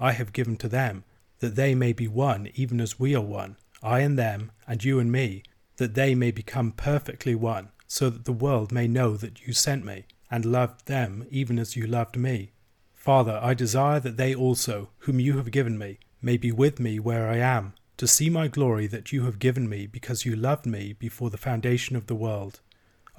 I 0.00 0.12
have 0.12 0.32
given 0.32 0.56
to 0.56 0.68
them, 0.68 1.04
that 1.40 1.54
they 1.54 1.74
may 1.74 1.92
be 1.92 2.08
one 2.08 2.50
even 2.54 2.80
as 2.80 2.98
we 2.98 3.14
are 3.14 3.20
one, 3.20 3.56
I 3.82 4.00
and 4.00 4.18
them, 4.18 4.50
and 4.66 4.82
you 4.82 4.98
and 4.98 5.12
me, 5.12 5.42
that 5.76 5.94
they 5.94 6.14
may 6.14 6.30
become 6.30 6.72
perfectly 6.72 7.34
one, 7.34 7.68
so 7.86 8.10
that 8.10 8.24
the 8.24 8.32
world 8.32 8.72
may 8.72 8.88
know 8.88 9.16
that 9.16 9.46
you 9.46 9.52
sent 9.52 9.84
me, 9.84 10.06
and 10.30 10.44
loved 10.44 10.86
them 10.86 11.26
even 11.30 11.58
as 11.58 11.76
you 11.76 11.86
loved 11.86 12.16
me. 12.16 12.52
Father, 12.94 13.38
I 13.42 13.54
desire 13.54 14.00
that 14.00 14.16
they 14.16 14.34
also, 14.34 14.90
whom 15.00 15.20
you 15.20 15.36
have 15.36 15.50
given 15.50 15.78
me, 15.78 15.98
may 16.22 16.36
be 16.36 16.52
with 16.52 16.80
me 16.80 16.98
where 16.98 17.28
I 17.28 17.38
am, 17.38 17.74
to 17.96 18.06
see 18.06 18.30
my 18.30 18.48
glory 18.48 18.86
that 18.86 19.12
you 19.12 19.24
have 19.24 19.38
given 19.38 19.68
me 19.68 19.86
because 19.86 20.24
you 20.24 20.34
loved 20.36 20.66
me 20.66 20.94
before 20.94 21.30
the 21.30 21.36
foundation 21.38 21.96
of 21.96 22.06
the 22.06 22.14
world. 22.14 22.60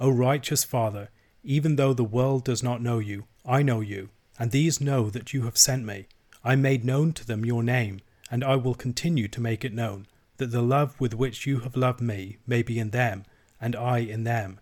O 0.00 0.10
righteous 0.10 0.64
Father, 0.64 1.10
even 1.44 1.76
though 1.76 1.92
the 1.92 2.04
world 2.04 2.44
does 2.44 2.62
not 2.62 2.82
know 2.82 2.98
you, 2.98 3.24
I 3.44 3.62
know 3.62 3.80
you, 3.80 4.10
and 4.38 4.50
these 4.50 4.80
know 4.80 5.10
that 5.10 5.32
you 5.32 5.42
have 5.42 5.58
sent 5.58 5.84
me. 5.84 6.06
I 6.44 6.56
made 6.56 6.84
known 6.84 7.12
to 7.14 7.26
them 7.26 7.44
your 7.44 7.62
name, 7.62 8.00
and 8.30 8.42
I 8.42 8.56
will 8.56 8.74
continue 8.74 9.28
to 9.28 9.40
make 9.40 9.64
it 9.64 9.72
known, 9.72 10.06
that 10.38 10.50
the 10.50 10.62
love 10.62 11.00
with 11.00 11.14
which 11.14 11.46
you 11.46 11.60
have 11.60 11.76
loved 11.76 12.00
me 12.00 12.38
may 12.46 12.62
be 12.62 12.78
in 12.78 12.90
them, 12.90 13.24
and 13.60 13.76
I 13.76 13.98
in 13.98 14.24
them. 14.24 14.58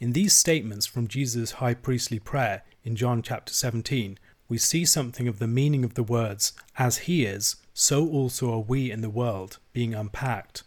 In 0.00 0.12
these 0.12 0.34
statements 0.34 0.86
from 0.86 1.06
Jesus' 1.06 1.52
high 1.52 1.74
priestly 1.74 2.18
prayer 2.18 2.62
in 2.82 2.96
John 2.96 3.22
chapter 3.22 3.54
17, 3.54 4.18
we 4.48 4.58
see 4.58 4.84
something 4.84 5.28
of 5.28 5.38
the 5.38 5.46
meaning 5.46 5.84
of 5.84 5.94
the 5.94 6.02
words, 6.02 6.52
as 6.76 6.98
he 6.98 7.24
is, 7.24 7.56
so 7.72 8.08
also 8.08 8.52
are 8.52 8.60
we 8.60 8.90
in 8.90 9.00
the 9.00 9.10
world, 9.10 9.58
being 9.72 9.94
unpacked. 9.94 10.64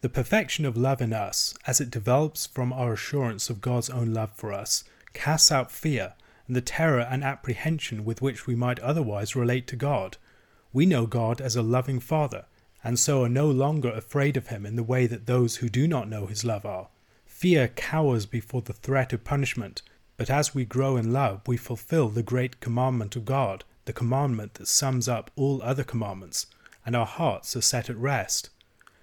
The 0.00 0.08
perfection 0.08 0.64
of 0.64 0.76
love 0.76 1.00
in 1.00 1.12
us, 1.12 1.54
as 1.66 1.80
it 1.80 1.90
develops 1.90 2.46
from 2.46 2.72
our 2.72 2.94
assurance 2.94 3.50
of 3.50 3.60
God's 3.60 3.90
own 3.90 4.12
love 4.12 4.32
for 4.34 4.52
us, 4.52 4.84
casts 5.12 5.52
out 5.52 5.70
fear 5.70 6.14
the 6.52 6.60
terror 6.60 7.00
and 7.00 7.22
apprehension 7.22 8.04
with 8.04 8.22
which 8.22 8.46
we 8.46 8.54
might 8.54 8.78
otherwise 8.80 9.36
relate 9.36 9.66
to 9.68 9.76
God. 9.76 10.16
We 10.72 10.86
know 10.86 11.06
God 11.06 11.40
as 11.40 11.56
a 11.56 11.62
loving 11.62 12.00
Father, 12.00 12.46
and 12.84 12.98
so 12.98 13.22
are 13.22 13.28
no 13.28 13.50
longer 13.50 13.90
afraid 13.90 14.36
of 14.36 14.48
him 14.48 14.66
in 14.66 14.76
the 14.76 14.82
way 14.82 15.06
that 15.06 15.26
those 15.26 15.56
who 15.56 15.68
do 15.68 15.86
not 15.86 16.08
know 16.08 16.26
his 16.26 16.44
love 16.44 16.64
are. 16.64 16.88
Fear 17.26 17.68
cowers 17.68 18.26
before 18.26 18.62
the 18.62 18.72
threat 18.72 19.12
of 19.12 19.24
punishment, 19.24 19.82
but 20.16 20.30
as 20.30 20.54
we 20.54 20.64
grow 20.64 20.96
in 20.96 21.12
love, 21.12 21.40
we 21.46 21.56
fulfill 21.56 22.08
the 22.08 22.22
great 22.22 22.60
commandment 22.60 23.16
of 23.16 23.24
God, 23.24 23.64
the 23.84 23.92
commandment 23.92 24.54
that 24.54 24.68
sums 24.68 25.08
up 25.08 25.30
all 25.36 25.60
other 25.62 25.84
commandments, 25.84 26.46
and 26.86 26.94
our 26.94 27.06
hearts 27.06 27.56
are 27.56 27.60
set 27.60 27.90
at 27.90 27.96
rest. 27.96 28.50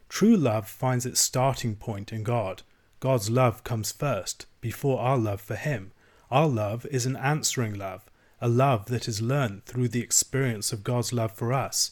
True 0.07 0.35
love 0.35 0.67
finds 0.67 1.05
its 1.05 1.19
starting 1.19 1.75
point 1.75 2.11
in 2.11 2.23
God. 2.23 2.63
God's 2.99 3.29
love 3.29 3.63
comes 3.63 3.91
first, 3.91 4.45
before 4.61 4.99
our 4.99 5.17
love 5.17 5.41
for 5.41 5.55
Him. 5.55 5.91
Our 6.31 6.47
love 6.47 6.85
is 6.91 7.07
an 7.07 7.15
answering 7.15 7.73
love, 7.73 8.03
a 8.39 8.47
love 8.47 8.85
that 8.85 9.07
is 9.07 9.21
learned 9.21 9.65
through 9.65 9.87
the 9.87 10.01
experience 10.01 10.71
of 10.71 10.83
God's 10.83 11.11
love 11.11 11.31
for 11.31 11.51
us. 11.51 11.91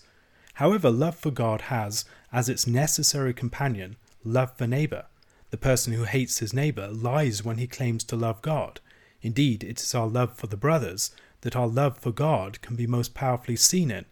However, 0.55 0.91
love 0.91 1.15
for 1.15 1.31
God 1.31 1.61
has, 1.61 2.05
as 2.31 2.47
its 2.47 2.67
necessary 2.67 3.33
companion, 3.33 3.95
love 4.23 4.55
for 4.55 4.67
neighbour. 4.67 5.05
The 5.49 5.57
person 5.57 5.93
who 5.93 6.03
hates 6.03 6.37
his 6.37 6.53
neighbour 6.53 6.87
lies 6.87 7.43
when 7.43 7.57
he 7.57 7.65
claims 7.65 8.03
to 8.05 8.15
love 8.15 8.41
God. 8.43 8.79
Indeed, 9.23 9.63
it 9.63 9.81
is 9.81 9.95
our 9.95 10.07
love 10.07 10.35
for 10.35 10.47
the 10.47 10.57
brothers 10.57 11.11
that 11.41 11.55
our 11.55 11.67
love 11.67 11.97
for 11.97 12.11
God 12.11 12.61
can 12.61 12.75
be 12.75 12.85
most 12.85 13.15
powerfully 13.15 13.55
seen 13.55 13.89
in. 13.89 14.05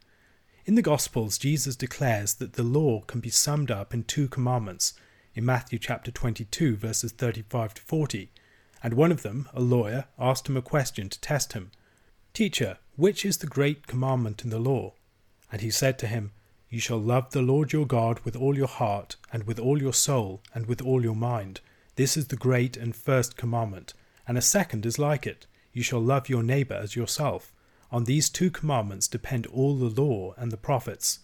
In 0.66 0.74
the 0.74 0.82
Gospels, 0.82 1.38
Jesus 1.38 1.76
declares 1.76 2.34
that 2.36 2.54
the 2.54 2.64
law 2.64 3.02
can 3.02 3.20
be 3.20 3.30
summed 3.30 3.70
up 3.70 3.94
in 3.94 4.04
two 4.04 4.28
commandments 4.28 4.94
in 5.36 5.46
Matthew 5.46 5.78
chapter 5.78 6.10
22, 6.10 6.78
verses 6.78 7.12
35 7.12 7.76
to 7.76 7.82
40. 7.84 8.32
And 8.86 8.94
one 8.94 9.12
of 9.12 9.24
them, 9.24 9.50
a 9.52 9.62
lawyer, 9.62 10.06
asked 10.20 10.48
him 10.48 10.56
a 10.56 10.62
question 10.62 11.10
to 11.10 11.20
test 11.20 11.54
him 11.54 11.72
Teacher, 12.36 12.78
which 12.96 13.26
is 13.26 13.38
the 13.38 13.48
great 13.48 13.88
commandment 13.88 14.44
in 14.44 14.52
the 14.52 14.60
law? 14.60 14.94
And 15.52 15.62
he 15.62 15.72
said 15.72 15.98
to 15.98 16.08
him, 16.08 16.34
You 16.70 16.80
shall 16.80 17.00
love 17.00 17.32
the 17.32 17.42
Lord 17.42 17.74
your 17.74 17.88
God 17.88 18.20
with 18.20 18.36
all 18.36 18.56
your 18.56 18.68
heart, 18.68 19.16
and 19.34 19.48
with 19.48 19.58
all 19.58 19.82
your 19.82 19.92
soul, 19.92 20.44
and 20.54 20.68
with 20.68 20.84
all 20.84 21.02
your 21.02 21.16
mind. 21.16 21.62
This 21.96 22.16
is 22.16 22.28
the 22.28 22.36
great 22.36 22.78
and 22.78 22.96
first 22.96 23.36
commandment. 23.36 23.96
And 24.28 24.38
a 24.38 24.42
second 24.44 24.86
is 24.86 25.00
like 25.00 25.26
it 25.26 25.48
You 25.74 25.82
shall 25.82 26.00
love 26.00 26.30
your 26.30 26.44
neighbour 26.44 26.76
as 26.76 26.96
yourself. 26.96 27.56
On 27.92 28.04
these 28.04 28.30
two 28.30 28.52
commandments 28.52 29.08
depend 29.08 29.48
all 29.48 29.76
the 29.76 30.00
law 30.00 30.36
and 30.38 30.52
the 30.52 30.58
prophets. 30.58 31.22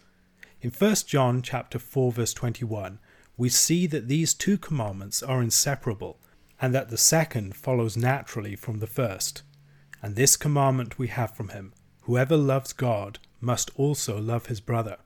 In 0.63 0.71
1 0.71 0.95
John 1.06 1.43
chapter 1.43 1.78
4 1.78 2.12
verse 2.12 2.34
21, 2.34 2.97
we 3.38 3.50
see 3.50 3.86
that 3.86 4.08
these 4.08 4.34
two 4.34 4.58
commandments 4.58 5.21
are 5.21 5.43
inseparable, 5.43 6.17
and 6.62 6.76
that 6.76 6.89
the 6.89 6.97
second 6.97 7.56
follows 7.56 7.97
naturally 7.97 8.56
from 8.56 8.80
the 8.80 8.88
first. 8.88 9.41
And 10.02 10.15
this 10.15 10.38
commandment 10.38 11.00
we 11.00 11.08
have 11.08 11.36
from 11.36 11.50
him 11.50 11.74
Whoever 12.06 12.38
loves 12.38 12.74
God 12.74 13.19
must 13.39 13.71
also 13.76 14.19
love 14.19 14.47
his 14.47 14.60
brother. 14.60 14.97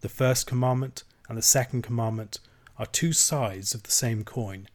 The 0.00 0.08
first 0.08 0.46
commandment 0.46 1.04
and 1.28 1.36
the 1.36 1.42
second 1.42 1.82
commandment 1.82 2.38
are 2.78 2.86
two 2.86 3.12
sides 3.12 3.74
of 3.74 3.82
the 3.82 3.90
same 3.90 4.24
coin. 4.24 4.68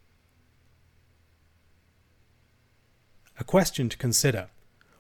A 3.40 3.44
question 3.44 3.90
to 3.90 3.98
consider. 3.98 4.50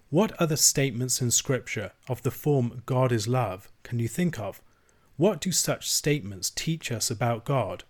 What 0.10 0.32
other 0.42 0.56
statements 0.56 1.22
in 1.22 1.32
Scripture 1.32 1.92
of 2.08 2.24
the 2.24 2.32
form 2.32 2.84
God 2.86 3.12
is 3.12 3.28
love 3.28 3.70
can 3.84 4.00
you 4.00 4.08
think 4.08 4.40
of? 4.40 4.62
What 5.16 5.42
do 5.42 5.52
such 5.52 5.90
statements 5.90 6.50
teach 6.50 6.92
us 6.92 7.10
about 7.10 7.46
God? 7.46 7.84